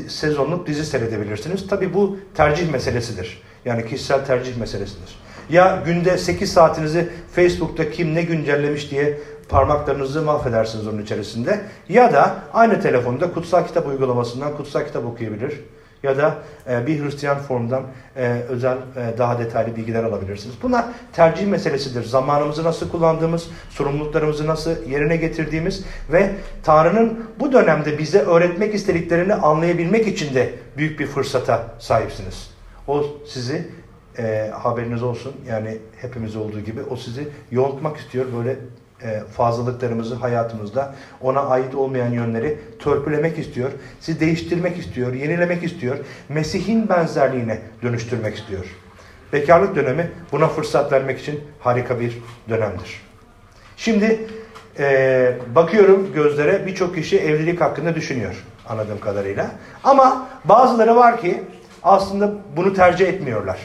sezonluk 0.09 0.67
dizi 0.67 0.85
seyredebilirsiniz. 0.85 1.67
Tabi 1.67 1.95
bu 1.95 2.19
tercih 2.35 2.71
meselesidir. 2.71 3.43
Yani 3.65 3.87
kişisel 3.87 4.25
tercih 4.25 4.57
meselesidir. 4.57 5.19
Ya 5.51 5.83
günde 5.87 6.19
8 6.19 6.53
saatinizi 6.53 7.09
Facebook'ta 7.35 7.91
kim 7.91 8.15
ne 8.15 8.23
güncellemiş 8.23 8.91
diye 8.91 9.19
parmaklarınızı 9.49 10.23
mahvedersiniz 10.23 10.89
onun 10.89 11.03
içerisinde. 11.03 11.61
Ya 11.89 12.13
da 12.13 12.35
aynı 12.53 12.81
telefonda 12.81 13.33
kutsal 13.33 13.67
kitap 13.67 13.87
uygulamasından 13.87 14.57
kutsal 14.57 14.85
kitap 14.85 15.05
okuyabilir 15.05 15.61
ya 16.03 16.17
da 16.17 16.35
e, 16.71 16.87
bir 16.87 17.05
Hristiyan 17.05 17.39
formdan 17.39 17.83
e, 18.17 18.27
özel 18.49 18.77
e, 18.77 19.19
daha 19.19 19.39
detaylı 19.39 19.77
bilgiler 19.77 20.05
alabilirsiniz. 20.05 20.57
Bunlar 20.63 20.85
tercih 21.13 21.47
meselesidir. 21.47 22.05
Zamanımızı 22.05 22.65
nasıl 22.65 22.91
kullandığımız, 22.91 23.49
sorumluluklarımızı 23.71 24.47
nasıl 24.47 24.87
yerine 24.89 25.17
getirdiğimiz 25.17 25.85
ve 26.13 26.31
Tanrı'nın 26.63 27.27
bu 27.41 27.53
dönemde 27.53 27.99
bize 27.99 28.19
öğretmek 28.19 28.75
istediklerini 28.75 29.35
anlayabilmek 29.35 30.09
için 30.09 30.35
de 30.35 30.53
büyük 30.77 31.01
bir 31.01 31.07
fırsata 31.07 31.75
sahipsiniz. 31.79 32.51
O 32.89 33.05
sizi 33.27 33.69
e, 34.19 34.51
haberiniz 34.53 35.03
olsun 35.03 35.33
yani 35.49 35.79
hepimiz 35.97 36.37
olduğu 36.37 36.61
gibi 36.61 36.83
o 36.91 36.97
sizi 36.97 37.29
yontmak 37.51 37.97
istiyor 37.97 38.27
böyle 38.37 38.57
fazlalıklarımızı 39.37 40.15
hayatımızda 40.15 40.95
ona 41.21 41.41
ait 41.41 41.75
olmayan 41.75 42.11
yönleri 42.13 42.59
törpülemek 42.79 43.39
istiyor. 43.39 43.71
Sizi 44.01 44.21
değiştirmek 44.21 44.79
istiyor, 44.79 45.13
yenilemek 45.13 45.65
istiyor. 45.65 45.97
Mesih'in 46.29 46.89
benzerliğine 46.89 47.59
dönüştürmek 47.83 48.37
istiyor. 48.37 48.65
Bekarlık 49.33 49.77
dönemi 49.77 50.11
buna 50.33 50.49
fırsat 50.49 50.93
vermek 50.93 51.21
için 51.21 51.41
harika 51.61 52.01
bir 52.01 52.19
dönemdir. 52.49 53.01
Şimdi 53.77 54.27
e, 54.79 55.37
bakıyorum 55.55 56.13
gözlere 56.15 56.67
birçok 56.67 56.95
kişi 56.95 57.19
evlilik 57.19 57.61
hakkında 57.61 57.95
düşünüyor 57.95 58.45
anladığım 58.69 59.01
kadarıyla. 59.01 59.51
Ama 59.85 60.29
bazıları 60.45 60.97
var 60.97 61.21
ki 61.21 61.43
aslında 61.83 62.33
bunu 62.57 62.75
tercih 62.75 63.09
etmiyorlar. 63.09 63.59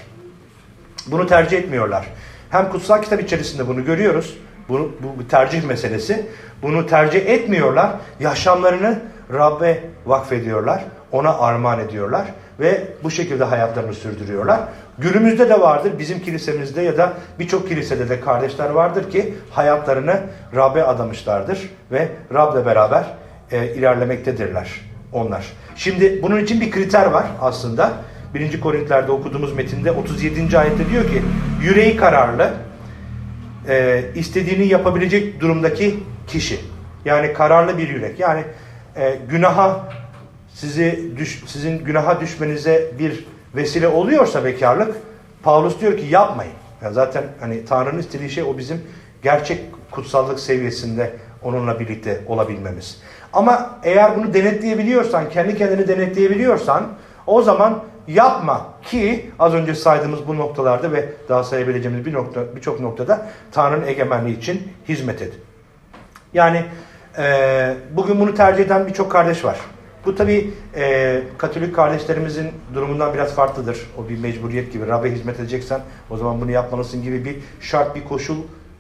Bunu 1.08 1.28
tercih 1.28 1.58
etmiyorlar. 1.58 2.08
Hem 2.50 2.70
kutsal 2.70 3.02
kitap 3.02 3.22
içerisinde 3.22 3.68
bunu 3.68 3.86
görüyoruz. 3.86 4.38
Bunu, 4.70 4.90
bu 5.04 5.20
bir 5.20 5.30
tercih 5.30 5.64
meselesi. 5.64 6.26
Bunu 6.62 6.88
tercih 6.88 7.26
etmiyorlar. 7.26 7.92
Yaşamlarını 8.20 9.00
Rabbe 9.34 9.84
vakfediyorlar. 10.06 10.84
Ona 11.12 11.38
armağan 11.38 11.80
ediyorlar. 11.80 12.26
ve 12.60 12.84
bu 13.04 13.12
şekilde 13.12 13.44
hayatlarını 13.44 13.94
sürdürüyorlar. 13.94 14.60
Günümüzde 14.98 15.50
de 15.50 15.62
vardır 15.62 15.92
bizim 16.00 16.20
kilisemizde 16.20 16.82
ya 16.82 16.98
da 16.98 17.14
birçok 17.40 17.68
kilisede 17.68 18.10
de 18.10 18.20
kardeşler 18.20 18.70
vardır 18.70 19.12
ki 19.12 19.34
hayatlarını 19.52 20.20
Rab'be 20.56 20.84
adamışlardır 20.84 21.70
ve 21.92 22.10
Rab'le 22.34 22.66
beraber 22.66 23.04
e, 23.52 23.74
ilerlemektedirler 23.74 24.82
onlar. 25.14 25.54
Şimdi 25.76 26.22
bunun 26.24 26.40
için 26.40 26.62
bir 26.62 26.72
kriter 26.72 27.06
var 27.06 27.26
aslında. 27.42 27.92
1. 28.34 28.60
Korintlerde 28.60 29.12
okuduğumuz 29.12 29.54
metinde 29.54 29.92
37. 29.92 30.60
ayette 30.60 30.90
diyor 30.90 31.04
ki 31.04 31.22
yüreği 31.62 31.98
kararlı, 31.98 32.54
e, 33.68 34.04
istediğini 34.16 34.68
yapabilecek 34.68 35.42
durumdaki 35.42 36.00
kişi. 36.28 36.60
Yani 37.06 37.34
kararlı 37.34 37.78
bir 37.78 37.90
yürek. 37.90 38.20
Yani 38.20 38.44
e, 38.96 39.20
günaha 39.30 39.90
sizi 40.54 41.12
düş, 41.18 41.44
sizin 41.48 41.84
günaha 41.84 42.22
düşmenize 42.22 42.92
bir 43.00 43.26
vesile 43.56 43.88
oluyorsa 43.88 44.46
bekarlık 44.46 44.96
Paulus 45.44 45.82
diyor 45.82 45.98
ki 45.98 46.06
yapmayın. 46.10 46.54
Yani 46.82 46.94
zaten 46.94 47.24
hani 47.40 47.66
Tanrı'nın 47.66 48.00
istediği 48.00 48.30
şey 48.30 48.44
o 48.44 48.58
bizim 48.58 48.82
gerçek 49.24 49.60
kutsallık 49.92 50.40
seviyesinde 50.40 51.14
onunla 51.44 51.80
birlikte 51.80 52.22
olabilmemiz. 52.28 53.02
Ama 53.34 53.80
eğer 53.84 54.18
bunu 54.18 54.34
denetleyebiliyorsan, 54.34 55.30
kendi 55.30 55.58
kendini 55.58 55.88
denetleyebiliyorsan 55.88 56.88
o 57.28 57.42
zaman 57.42 57.84
yapma 58.08 58.66
ki 58.84 59.32
az 59.40 59.54
önce 59.54 59.76
saydığımız 59.76 60.28
bu 60.28 60.38
noktalarda 60.38 60.92
ve 60.92 61.10
daha 61.30 61.44
sayabileceğimiz 61.44 62.06
bir 62.06 62.14
nokta 62.14 62.56
birçok 62.56 62.80
noktada 62.80 63.28
Tanrı'nın 63.52 63.88
egemenliği 63.88 64.38
için 64.38 64.74
hizmet 64.88 65.22
et. 65.22 65.34
Yani 66.34 66.66
e, 67.18 67.74
bugün 67.92 68.20
bunu 68.20 68.36
tercih 68.36 68.66
eden 68.66 68.88
birçok 68.88 69.12
kardeş 69.12 69.46
var. 69.46 69.58
Bu 70.06 70.16
tabi 70.16 70.54
e, 70.76 71.22
Katolik 71.38 71.76
kardeşlerimizin 71.76 72.52
durumundan 72.74 73.14
biraz 73.14 73.34
farklıdır. 73.34 73.78
O 73.98 74.10
bir 74.10 74.20
mecburiyet 74.20 74.74
gibi. 74.74 74.88
Rab'be 74.88 75.12
hizmet 75.12 75.40
edeceksen 75.40 75.82
o 76.10 76.18
zaman 76.18 76.42
bunu 76.42 76.52
yapmalısın 76.52 77.04
gibi 77.04 77.26
bir 77.26 77.36
şart, 77.62 77.96
bir 77.96 78.06
koşul 78.06 78.38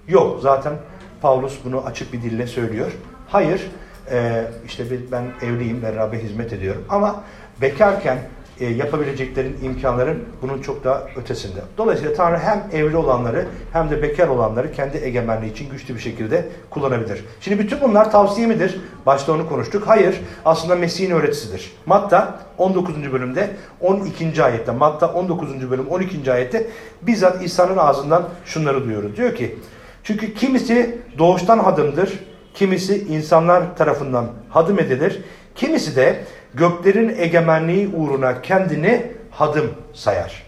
yok. 0.08 0.40
Zaten 0.42 0.74
Paulus 1.22 1.58
bunu 1.66 1.84
açık 1.86 2.14
bir 2.14 2.22
dille 2.22 2.48
söylüyor. 2.48 2.92
Hayır, 3.30 3.72
e, 4.12 4.44
işte 4.66 4.84
ben 5.12 5.24
evliyim 5.42 5.82
ve 5.82 5.96
Rab'be 5.96 6.24
hizmet 6.24 6.54
ediyorum. 6.54 6.86
Ama 6.90 7.24
bekarken 7.62 8.18
e, 8.60 8.66
yapabileceklerin, 8.66 9.58
imkanların 9.64 10.24
bunun 10.42 10.62
çok 10.62 10.84
daha 10.84 11.04
ötesinde. 11.16 11.60
Dolayısıyla 11.78 12.14
Tanrı 12.14 12.38
hem 12.38 12.64
evli 12.74 12.98
olanları 12.98 13.46
hem 13.74 13.90
de 13.90 14.02
bekar 14.02 14.28
olanları 14.28 14.72
kendi 14.72 14.98
egemenliği 14.98 15.52
için 15.52 15.70
güçlü 15.70 15.96
bir 15.96 16.00
şekilde 16.00 16.46
kullanabilir. 16.70 17.26
Şimdi 17.42 17.60
bütün 17.60 17.82
bunlar 17.82 18.12
tavsiye 18.12 18.48
midir? 18.48 18.82
Başta 19.06 19.34
onu 19.34 19.50
konuştuk. 19.50 19.84
Hayır, 19.88 20.22
aslında 20.46 20.76
Mesih'in 20.76 21.12
öğretisidir. 21.12 21.72
Matta 21.86 22.40
19. 22.58 23.12
bölümde 23.12 23.50
12. 23.82 24.44
ayette, 24.44 24.72
Matta 24.72 25.14
19. 25.14 25.72
bölüm 25.72 25.88
12. 25.88 26.32
ayette 26.32 26.68
bizzat 27.02 27.44
İsa'nın 27.44 27.78
ağzından 27.78 28.30
şunları 28.46 28.84
duyuyoruz. 28.84 29.18
Diyor 29.18 29.36
ki, 29.36 29.56
çünkü 30.04 30.34
kimisi 30.34 30.98
doğuştan 31.18 31.60
hadımdır, 31.60 32.20
kimisi 32.54 32.98
insanlar 32.98 33.78
tarafından 33.78 34.26
hadım 34.50 34.80
edilir, 34.80 35.22
kimisi 35.56 35.96
de 35.96 36.24
göklerin 36.58 37.16
egemenliği 37.18 37.88
uğruna 37.88 38.42
kendini 38.42 39.12
hadım 39.32 39.74
sayar. 39.94 40.44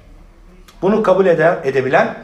Bunu 0.82 1.04
kabul 1.04 1.26
eder, 1.26 1.58
edebilen 1.64 2.16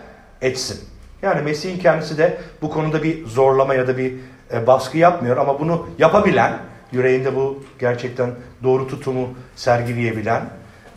etsin. 0.41 0.80
Yani 1.21 1.41
Mesih'in 1.41 1.80
kendisi 1.80 2.17
de 2.17 2.38
bu 2.62 2.69
konuda 2.69 3.04
bir 3.04 3.26
zorlama 3.26 3.74
ya 3.74 3.88
da 3.88 3.98
bir 3.98 4.13
e, 4.54 4.67
baskı 4.67 4.98
yapmıyor 4.98 5.38
ama 5.38 5.60
bunu 5.60 5.88
yapabilen, 6.00 6.54
yüreğinde 6.91 7.36
bu 7.36 7.63
gerçekten 7.80 8.30
doğru 8.63 8.88
tutumu 8.88 9.30
sergileyebilen, 9.56 10.43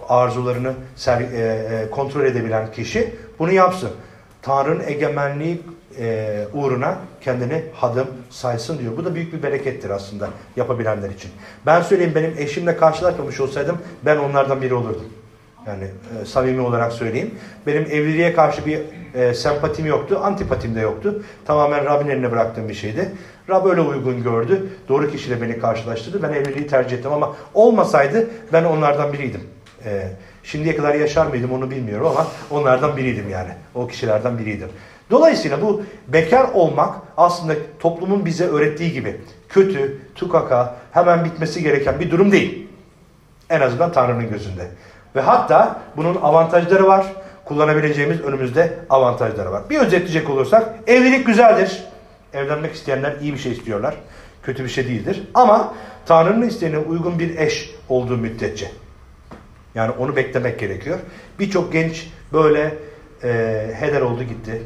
arzularını 0.08 0.72
ser, 0.96 1.20
e, 1.20 1.24
e, 1.24 1.90
kontrol 1.90 2.24
edebilen 2.24 2.72
kişi 2.72 3.14
bunu 3.38 3.52
yapsın. 3.52 3.90
Tanrı'nın 4.42 4.82
egemenliği 4.86 5.62
e, 5.98 6.46
uğruna 6.52 6.98
kendini 7.20 7.62
hadım 7.74 8.06
saysın 8.30 8.78
diyor. 8.78 8.96
Bu 8.96 9.04
da 9.04 9.14
büyük 9.14 9.32
bir 9.32 9.42
berekettir 9.42 9.90
aslında 9.90 10.28
yapabilenler 10.56 11.10
için. 11.10 11.30
Ben 11.66 11.82
söyleyeyim 11.82 12.12
benim 12.14 12.34
eşimle 12.38 12.76
karşılaşmamış 12.76 13.40
olsaydım 13.40 13.78
ben 14.04 14.16
onlardan 14.16 14.62
biri 14.62 14.74
olurdum. 14.74 15.06
Yani 15.66 15.84
e, 15.84 16.24
samimi 16.24 16.60
olarak 16.60 16.92
söyleyeyim. 16.92 17.34
Benim 17.66 17.82
evliliğe 17.82 18.32
karşı 18.34 18.66
bir 18.66 18.80
e, 19.14 19.34
sempatim 19.34 19.86
yoktu, 19.86 20.20
antipatim 20.22 20.74
de 20.74 20.80
yoktu. 20.80 21.22
Tamamen 21.46 21.84
Rabbin 21.84 22.08
eline 22.10 22.32
bıraktığım 22.32 22.68
bir 22.68 22.74
şeydi. 22.74 23.12
Rab 23.48 23.66
öyle 23.66 23.80
uygun 23.80 24.22
gördü. 24.22 24.68
Doğru 24.88 25.10
kişiyle 25.10 25.42
beni 25.42 25.58
karşılaştırdı. 25.58 26.22
Ben 26.22 26.32
evliliği 26.32 26.66
tercih 26.66 26.96
ettim 26.98 27.12
ama 27.12 27.36
olmasaydı 27.54 28.30
ben 28.52 28.64
onlardan 28.64 29.12
biriydim. 29.12 29.40
E, 29.84 30.08
şimdiye 30.42 30.76
kadar 30.76 30.94
yaşar 30.94 31.26
mıydım 31.26 31.52
onu 31.52 31.70
bilmiyorum 31.70 32.06
ama 32.06 32.26
onlardan 32.50 32.96
biriydim 32.96 33.30
yani. 33.30 33.50
O 33.74 33.86
kişilerden 33.86 34.38
biriydim. 34.38 34.68
Dolayısıyla 35.10 35.62
bu 35.62 35.82
bekar 36.08 36.48
olmak 36.54 36.94
aslında 37.16 37.54
toplumun 37.78 38.26
bize 38.26 38.44
öğrettiği 38.44 38.92
gibi 38.92 39.20
kötü, 39.48 39.98
tukaka, 40.14 40.76
hemen 40.92 41.24
bitmesi 41.24 41.62
gereken 41.62 42.00
bir 42.00 42.10
durum 42.10 42.32
değil. 42.32 42.68
En 43.50 43.60
azından 43.60 43.92
Tanrı'nın 43.92 44.30
gözünde. 44.30 44.68
Ve 45.16 45.20
hatta 45.20 45.80
bunun 45.96 46.14
avantajları 46.14 46.86
var. 46.86 47.06
Kullanabileceğimiz 47.44 48.20
önümüzde 48.20 48.78
avantajları 48.90 49.52
var. 49.52 49.70
Bir 49.70 49.78
özetleyecek 49.78 50.30
olursak 50.30 50.74
evlilik 50.86 51.26
güzeldir. 51.26 51.84
Evlenmek 52.32 52.74
isteyenler 52.74 53.16
iyi 53.20 53.32
bir 53.32 53.38
şey 53.38 53.52
istiyorlar. 53.52 53.94
Kötü 54.42 54.64
bir 54.64 54.68
şey 54.68 54.88
değildir. 54.88 55.22
Ama 55.34 55.74
Tanrı'nın 56.06 56.48
isteğine 56.48 56.78
uygun 56.78 57.18
bir 57.18 57.38
eş 57.38 57.74
olduğu 57.88 58.16
müddetçe. 58.16 58.70
Yani 59.74 59.90
onu 59.98 60.16
beklemek 60.16 60.58
gerekiyor. 60.58 60.98
Birçok 61.38 61.72
genç 61.72 62.10
böyle 62.32 62.74
e, 63.24 63.28
heder 63.74 64.00
oldu 64.00 64.22
gitti. 64.22 64.62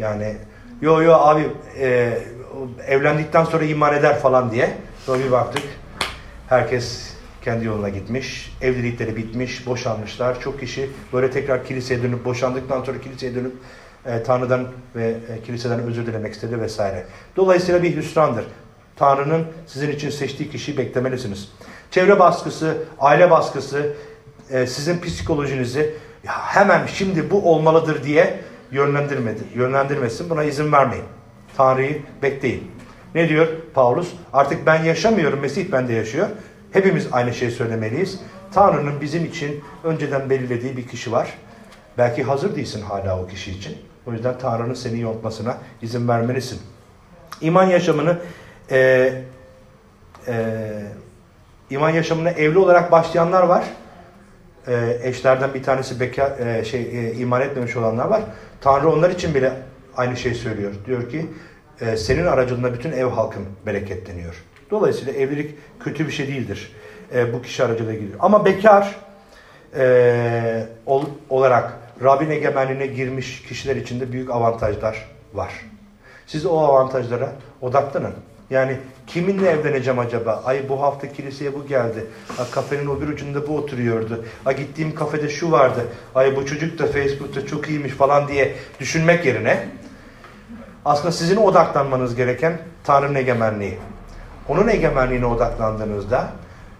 Yani 0.00 0.36
yo 0.80 1.02
yo 1.02 1.12
abi 1.12 1.48
e, 1.78 2.18
evlendikten 2.86 3.44
sonra 3.44 3.64
iman 3.64 3.94
eder 3.94 4.18
falan 4.18 4.50
diye. 4.50 4.76
Sonra 5.06 5.24
bir 5.24 5.30
baktık 5.30 5.62
herkes 6.48 7.14
kendi 7.42 7.64
yoluna 7.64 7.88
gitmiş. 7.88 8.56
Evlilikleri 8.60 9.16
bitmiş, 9.16 9.66
boşanmışlar. 9.66 10.40
Çok 10.40 10.60
kişi 10.60 10.90
böyle 11.12 11.30
tekrar 11.30 11.64
kiliseye 11.64 12.02
dönüp 12.02 12.24
boşandıktan 12.24 12.84
sonra 12.84 13.00
kiliseye 13.00 13.34
dönüp 13.34 13.52
e, 14.06 14.22
Tanrı'dan 14.22 14.68
ve 14.96 15.08
e, 15.08 15.42
kiliseden 15.42 15.80
özür 15.80 16.06
dilemek 16.06 16.34
istedi 16.34 16.60
vesaire. 16.60 17.06
Dolayısıyla 17.36 17.82
bir 17.82 17.96
hüsrandır. 17.96 18.44
Tanrı'nın 18.96 19.46
sizin 19.66 19.90
için 19.90 20.10
seçtiği 20.10 20.50
kişiyi 20.50 20.78
beklemelisiniz. 20.78 21.52
Çevre 21.90 22.18
baskısı, 22.18 22.76
aile 22.98 23.30
baskısı, 23.30 23.92
e, 24.50 24.66
sizin 24.66 25.00
psikolojinizi 25.00 25.94
ya 26.24 26.32
hemen 26.32 26.86
şimdi 26.86 27.30
bu 27.30 27.52
olmalıdır 27.52 28.04
diye 28.04 28.40
yönlendirmedi, 28.72 29.40
yönlendirmesin. 29.54 30.30
Buna 30.30 30.44
izin 30.44 30.72
vermeyin. 30.72 31.04
Tanrı'yı 31.56 32.02
bekleyin. 32.22 32.70
Ne 33.14 33.28
diyor 33.28 33.48
Paulus? 33.74 34.12
Artık 34.32 34.66
ben 34.66 34.84
yaşamıyorum, 34.84 35.40
Mesih 35.40 35.72
bende 35.72 35.92
yaşıyor. 35.92 36.28
Hepimiz 36.72 37.08
aynı 37.12 37.34
şeyi 37.34 37.50
söylemeliyiz. 37.50 38.20
Tanrı'nın 38.52 39.00
bizim 39.00 39.24
için 39.24 39.64
önceden 39.84 40.30
belirlediği 40.30 40.76
bir 40.76 40.88
kişi 40.88 41.12
var. 41.12 41.34
Belki 41.98 42.22
hazır 42.22 42.56
değilsin 42.56 42.82
hala 42.82 43.22
o 43.22 43.26
kişi 43.26 43.50
için. 43.50 43.78
O 44.06 44.12
yüzden 44.12 44.38
Tanrı'nın 44.38 44.74
seni 44.74 45.00
yontmasına 45.00 45.56
izin 45.82 46.08
vermelisin. 46.08 46.60
İman 47.40 47.64
yaşamını 47.64 48.18
e, 48.70 49.12
e, 50.28 50.56
iman 51.70 51.90
yaşamına 51.90 52.30
evli 52.30 52.58
olarak 52.58 52.92
başlayanlar 52.92 53.42
var. 53.42 53.64
E, 54.70 54.98
eşlerden 55.02 55.54
bir 55.54 55.62
tanesi 55.62 56.00
bekar, 56.00 56.38
e, 56.38 56.64
şey 56.64 56.80
e, 56.80 57.14
iman 57.14 57.40
etmemiş 57.40 57.76
olanlar 57.76 58.06
var. 58.06 58.22
Tanrı 58.60 58.90
onlar 58.90 59.10
için 59.10 59.34
bile 59.34 59.52
aynı 59.96 60.16
şey 60.16 60.34
söylüyor. 60.34 60.72
Diyor 60.86 61.10
ki 61.10 61.26
e, 61.80 61.96
senin 61.96 62.26
aracılığında 62.26 62.74
bütün 62.74 62.92
ev 62.92 63.06
halkın 63.06 63.46
bereketleniyor. 63.66 64.34
Dolayısıyla 64.70 65.12
evlilik 65.12 65.54
kötü 65.80 66.06
bir 66.06 66.12
şey 66.12 66.28
değildir. 66.28 66.72
E, 67.14 67.32
bu 67.32 67.42
kişi 67.42 67.64
aracılığıyla 67.64 68.00
gidiyor. 68.00 68.18
Ama 68.20 68.44
bekar 68.44 68.96
e, 69.76 70.66
ol, 70.86 71.04
olarak 71.30 71.72
Rabbin 72.02 72.30
egemenliğine 72.30 72.86
girmiş 72.86 73.42
kişiler 73.42 73.76
için 73.76 74.00
de 74.00 74.12
büyük 74.12 74.30
avantajlar 74.30 75.08
var. 75.34 75.52
Siz 76.26 76.46
o 76.46 76.58
avantajlara 76.58 77.32
odaklanın. 77.60 78.14
Yani 78.50 78.76
kiminle 79.12 79.50
evleneceğim 79.50 79.98
acaba? 79.98 80.42
Ay 80.44 80.68
bu 80.68 80.82
hafta 80.82 81.12
kiliseye 81.12 81.54
bu 81.54 81.66
geldi. 81.66 82.06
Ha, 82.36 82.46
kafenin 82.50 82.86
o 82.86 83.00
bir 83.00 83.08
ucunda 83.08 83.48
bu 83.48 83.56
oturuyordu. 83.56 84.24
Ha, 84.44 84.52
gittiğim 84.52 84.94
kafede 84.94 85.28
şu 85.28 85.52
vardı. 85.52 85.86
Ay 86.14 86.36
bu 86.36 86.46
çocuk 86.46 86.78
da 86.78 86.86
Facebook'ta 86.86 87.46
çok 87.46 87.68
iyiymiş 87.68 87.92
falan 87.92 88.28
diye 88.28 88.54
düşünmek 88.80 89.26
yerine 89.26 89.68
aslında 90.84 91.12
sizin 91.12 91.36
odaklanmanız 91.36 92.14
gereken 92.14 92.58
Tanrı'nın 92.84 93.14
egemenliği. 93.14 93.78
Onun 94.48 94.68
egemenliğine 94.68 95.26
odaklandığınızda 95.26 96.30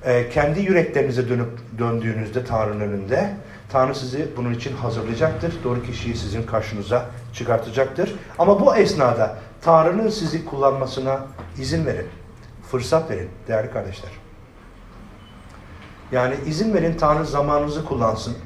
e, 0.04 0.28
kendi 0.28 0.60
yüreklerinize 0.60 1.28
dönüp 1.28 1.50
döndüğünüzde 1.78 2.44
Tanrı'nın 2.44 2.80
önünde 2.80 3.30
Tanrı 3.72 3.94
sizi 3.94 4.28
bunun 4.36 4.54
için 4.54 4.76
hazırlayacaktır. 4.76 5.54
Doğru 5.64 5.82
kişiyi 5.82 6.16
sizin 6.16 6.42
karşınıza 6.42 7.06
çıkartacaktır. 7.34 8.14
Ama 8.38 8.60
bu 8.60 8.76
esnada 8.76 9.36
Tanrı'nın 9.62 10.08
sizi 10.08 10.44
kullanmasına 10.44 11.20
izin 11.58 11.86
verin. 11.86 12.06
Fırsat 12.70 13.10
verin 13.10 13.28
değerli 13.48 13.70
kardeşler. 13.70 14.10
Yani 16.12 16.34
izin 16.46 16.74
verin 16.74 16.96
Tanrı 16.96 17.26
zamanınızı 17.26 17.84
kullansın. 17.84 18.36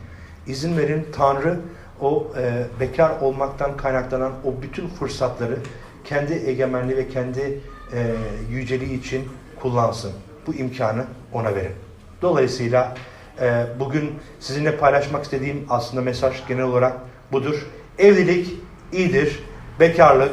İzin 0.46 0.76
verin 0.76 1.06
Tanrı 1.12 1.60
o 2.00 2.32
e, 2.38 2.64
bekar 2.80 3.20
olmaktan 3.20 3.76
kaynaklanan 3.76 4.32
o 4.44 4.62
bütün 4.62 4.88
fırsatları 4.88 5.58
kendi 6.04 6.32
egemenliği 6.32 6.96
ve 6.96 7.08
kendi 7.08 7.60
e, 7.92 8.14
yüceliği 8.50 9.00
için 9.00 9.28
kullansın. 9.60 10.12
Bu 10.46 10.54
imkanı 10.54 11.04
ona 11.32 11.54
verin. 11.54 11.74
Dolayısıyla 12.22 12.94
e, 13.40 13.66
bugün 13.80 14.12
sizinle 14.40 14.76
paylaşmak 14.76 15.24
istediğim 15.24 15.66
aslında 15.70 16.02
mesaj 16.02 16.46
genel 16.48 16.64
olarak 16.64 16.96
budur. 17.32 17.66
Evlilik 17.98 18.54
iyidir, 18.92 19.44
bekarlık 19.80 20.32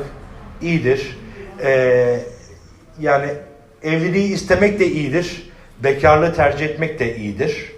iyidir. 0.61 1.17
E, 1.63 2.19
yani 2.99 3.29
evliliği 3.83 4.33
istemek 4.33 4.79
de 4.79 4.87
iyidir, 4.87 5.51
bekarlığı 5.83 6.33
tercih 6.33 6.65
etmek 6.65 6.99
de 6.99 7.15
iyidir. 7.17 7.71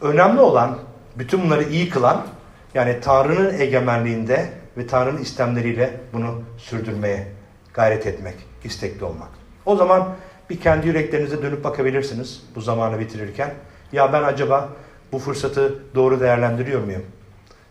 Önemli 0.00 0.40
olan, 0.40 0.78
bütün 1.18 1.42
bunları 1.42 1.62
iyi 1.62 1.88
kılan, 1.88 2.26
yani 2.74 3.00
Tanrı'nın 3.00 3.60
egemenliğinde 3.60 4.48
ve 4.76 4.86
Tanrı'nın 4.86 5.22
istemleriyle 5.22 6.00
bunu 6.12 6.42
sürdürmeye 6.58 7.26
gayret 7.74 8.06
etmek, 8.06 8.34
istekli 8.64 9.04
olmak. 9.04 9.28
O 9.66 9.76
zaman 9.76 10.08
bir 10.50 10.60
kendi 10.60 10.86
yüreklerinize 10.86 11.42
dönüp 11.42 11.64
bakabilirsiniz 11.64 12.42
bu 12.54 12.60
zamanı 12.60 12.98
bitirirken. 12.98 13.54
Ya 13.92 14.12
ben 14.12 14.22
acaba 14.22 14.68
bu 15.12 15.18
fırsatı 15.18 15.82
doğru 15.94 16.20
değerlendiriyor 16.20 16.84
muyum? 16.84 17.02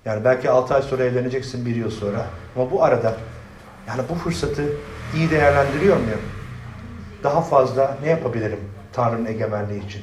Yani 0.05 0.25
belki 0.25 0.49
6 0.49 0.75
ay 0.75 0.81
sonra 0.81 1.03
evleneceksin, 1.03 1.65
bir 1.65 1.75
yıl 1.75 1.91
sonra. 1.91 2.25
Ama 2.55 2.71
bu 2.71 2.83
arada 2.83 3.17
yani 3.87 4.01
bu 4.09 4.15
fırsatı 4.15 4.63
iyi 5.15 5.29
değerlendiriyor 5.29 5.97
muyum? 5.97 6.21
Daha 7.23 7.41
fazla 7.41 7.97
ne 8.03 8.09
yapabilirim 8.09 8.59
Tanrı'nın 8.93 9.25
egemenliği 9.25 9.85
için? 9.85 10.01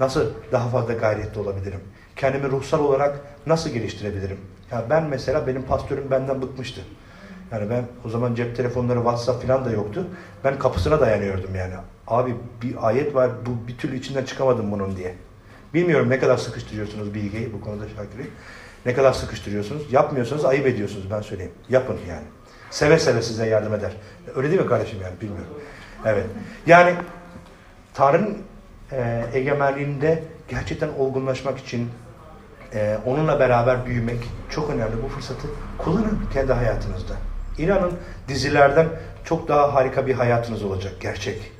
Nasıl 0.00 0.26
daha 0.52 0.68
fazla 0.68 0.92
gayretli 0.92 1.40
olabilirim? 1.40 1.80
Kendimi 2.16 2.50
ruhsal 2.50 2.80
olarak 2.80 3.20
nasıl 3.46 3.70
geliştirebilirim? 3.70 4.38
Ya 4.70 4.84
ben 4.90 5.04
mesela 5.04 5.46
benim 5.46 5.62
pastörüm 5.62 6.10
benden 6.10 6.42
bıkmıştı. 6.42 6.80
Yani 7.52 7.70
ben 7.70 7.84
o 8.04 8.08
zaman 8.08 8.34
cep 8.34 8.56
telefonları, 8.56 8.98
WhatsApp 8.98 9.46
falan 9.46 9.64
da 9.64 9.70
yoktu. 9.70 10.06
Ben 10.44 10.58
kapısına 10.58 11.00
dayanıyordum 11.00 11.54
yani. 11.54 11.74
Abi 12.06 12.34
bir 12.62 12.88
ayet 12.88 13.14
var, 13.14 13.30
bu 13.46 13.68
bir 13.68 13.78
türlü 13.78 13.96
içinden 13.96 14.24
çıkamadım 14.24 14.72
bunun 14.72 14.96
diye. 14.96 15.14
Bilmiyorum 15.74 16.10
ne 16.10 16.18
kadar 16.18 16.36
sıkıştırıyorsunuz 16.36 17.14
bilgiyi 17.14 17.52
bu 17.52 17.60
konuda 17.60 17.84
Şakir'i. 17.88 18.30
Ne 18.86 18.94
kadar 18.94 19.12
sıkıştırıyorsunuz. 19.12 19.92
Yapmıyorsanız 19.92 20.44
ayıp 20.44 20.66
ediyorsunuz 20.66 21.10
ben 21.10 21.20
söyleyeyim. 21.20 21.52
Yapın 21.68 21.96
yani. 22.08 22.26
Seve 22.76 22.98
seve 22.98 23.22
size 23.22 23.46
yardım 23.46 23.74
eder. 23.74 23.92
Öyle 24.34 24.50
değil 24.50 24.60
mi 24.60 24.66
kardeşim 24.66 24.98
yani 25.02 25.20
bilmiyorum. 25.20 25.52
Evet. 26.04 26.24
Yani 26.66 26.94
Tanrı'nın 27.94 28.38
e, 28.92 29.24
egemenliğinde 29.32 30.22
gerçekten 30.48 30.88
olgunlaşmak 30.98 31.58
için 31.58 31.90
e, 32.74 32.98
onunla 33.06 33.40
beraber 33.40 33.86
büyümek 33.86 34.18
çok 34.50 34.70
önemli. 34.70 35.02
Bu 35.04 35.08
fırsatı 35.08 35.48
kullanın 35.78 36.20
kendi 36.32 36.52
hayatınızda. 36.52 37.14
İnanın 37.58 37.92
dizilerden 38.28 38.86
çok 39.24 39.48
daha 39.48 39.74
harika 39.74 40.06
bir 40.06 40.14
hayatınız 40.14 40.62
olacak. 40.62 40.92
Gerçek. 41.00 41.52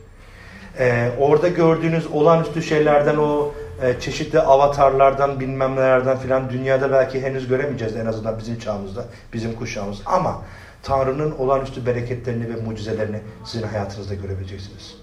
E, 0.79 1.11
orada 1.19 1.49
gördüğünüz 1.49 2.07
olağanüstü 2.07 2.63
şeylerden 2.63 3.17
o 3.17 3.55
e, 3.83 4.01
çeşitli 4.01 4.41
avatarlardan 4.41 5.41
bilmem 5.41 5.77
nelerden 5.77 6.19
filan 6.19 6.51
dünyada 6.51 6.93
belki 6.93 7.23
henüz 7.23 7.49
göremeyeceğiz 7.49 7.97
en 7.97 8.07
azından 8.07 8.39
bizim 8.39 8.59
çağımızda, 8.59 9.05
bizim 9.33 9.55
kuşağımız. 9.55 9.99
Ama 10.07 10.43
Tanrı'nın 10.87 11.39
olağanüstü 11.39 11.87
bereketlerini 11.87 12.55
ve 12.55 12.61
mucizelerini 12.61 13.21
sizin 13.45 13.67
hayatınızda 13.67 14.15
görebileceksiniz. 14.15 14.97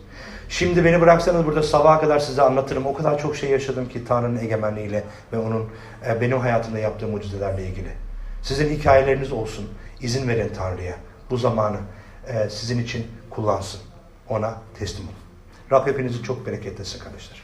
Şimdi 0.50 0.86
beni 0.86 1.02
bıraksanız 1.02 1.46
burada 1.46 1.64
sabaha 1.64 2.02
kadar 2.02 2.20
size 2.20 2.42
anlatırım. 2.42 2.86
O 2.86 2.94
kadar 2.94 3.20
çok 3.20 3.36
şey 3.36 3.50
yaşadım 3.50 3.90
ki 3.90 4.06
Tanrı'nın 4.06 4.38
egemenliğiyle 4.38 5.04
ve 5.34 5.38
onun 5.38 5.70
e, 6.08 6.22
benim 6.22 6.40
hayatımda 6.40 6.80
yaptığı 6.80 7.08
mucizelerle 7.08 7.68
ilgili. 7.68 7.90
Sizin 8.42 8.70
hikayeleriniz 8.70 9.32
olsun. 9.32 9.70
İzin 10.02 10.28
verin 10.28 10.52
Tanrı'ya. 10.58 10.96
Bu 11.30 11.38
zamanı 11.38 11.78
e, 12.28 12.50
sizin 12.50 12.84
için 12.84 13.08
kullansın. 13.30 13.82
Ona 14.30 14.54
teslim 14.80 15.06
olun. 15.06 15.16
Rab 15.72 15.88
hepinizi 15.88 16.24
çok 16.24 16.46
bereketlesin 16.46 17.00
kardeşler. 17.00 17.42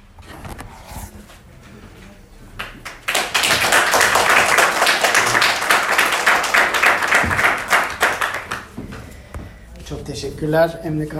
Çok 9.89 10.05
teşekkürler 10.05 10.79
Emre 10.83 11.07
kardeş. 11.07 11.19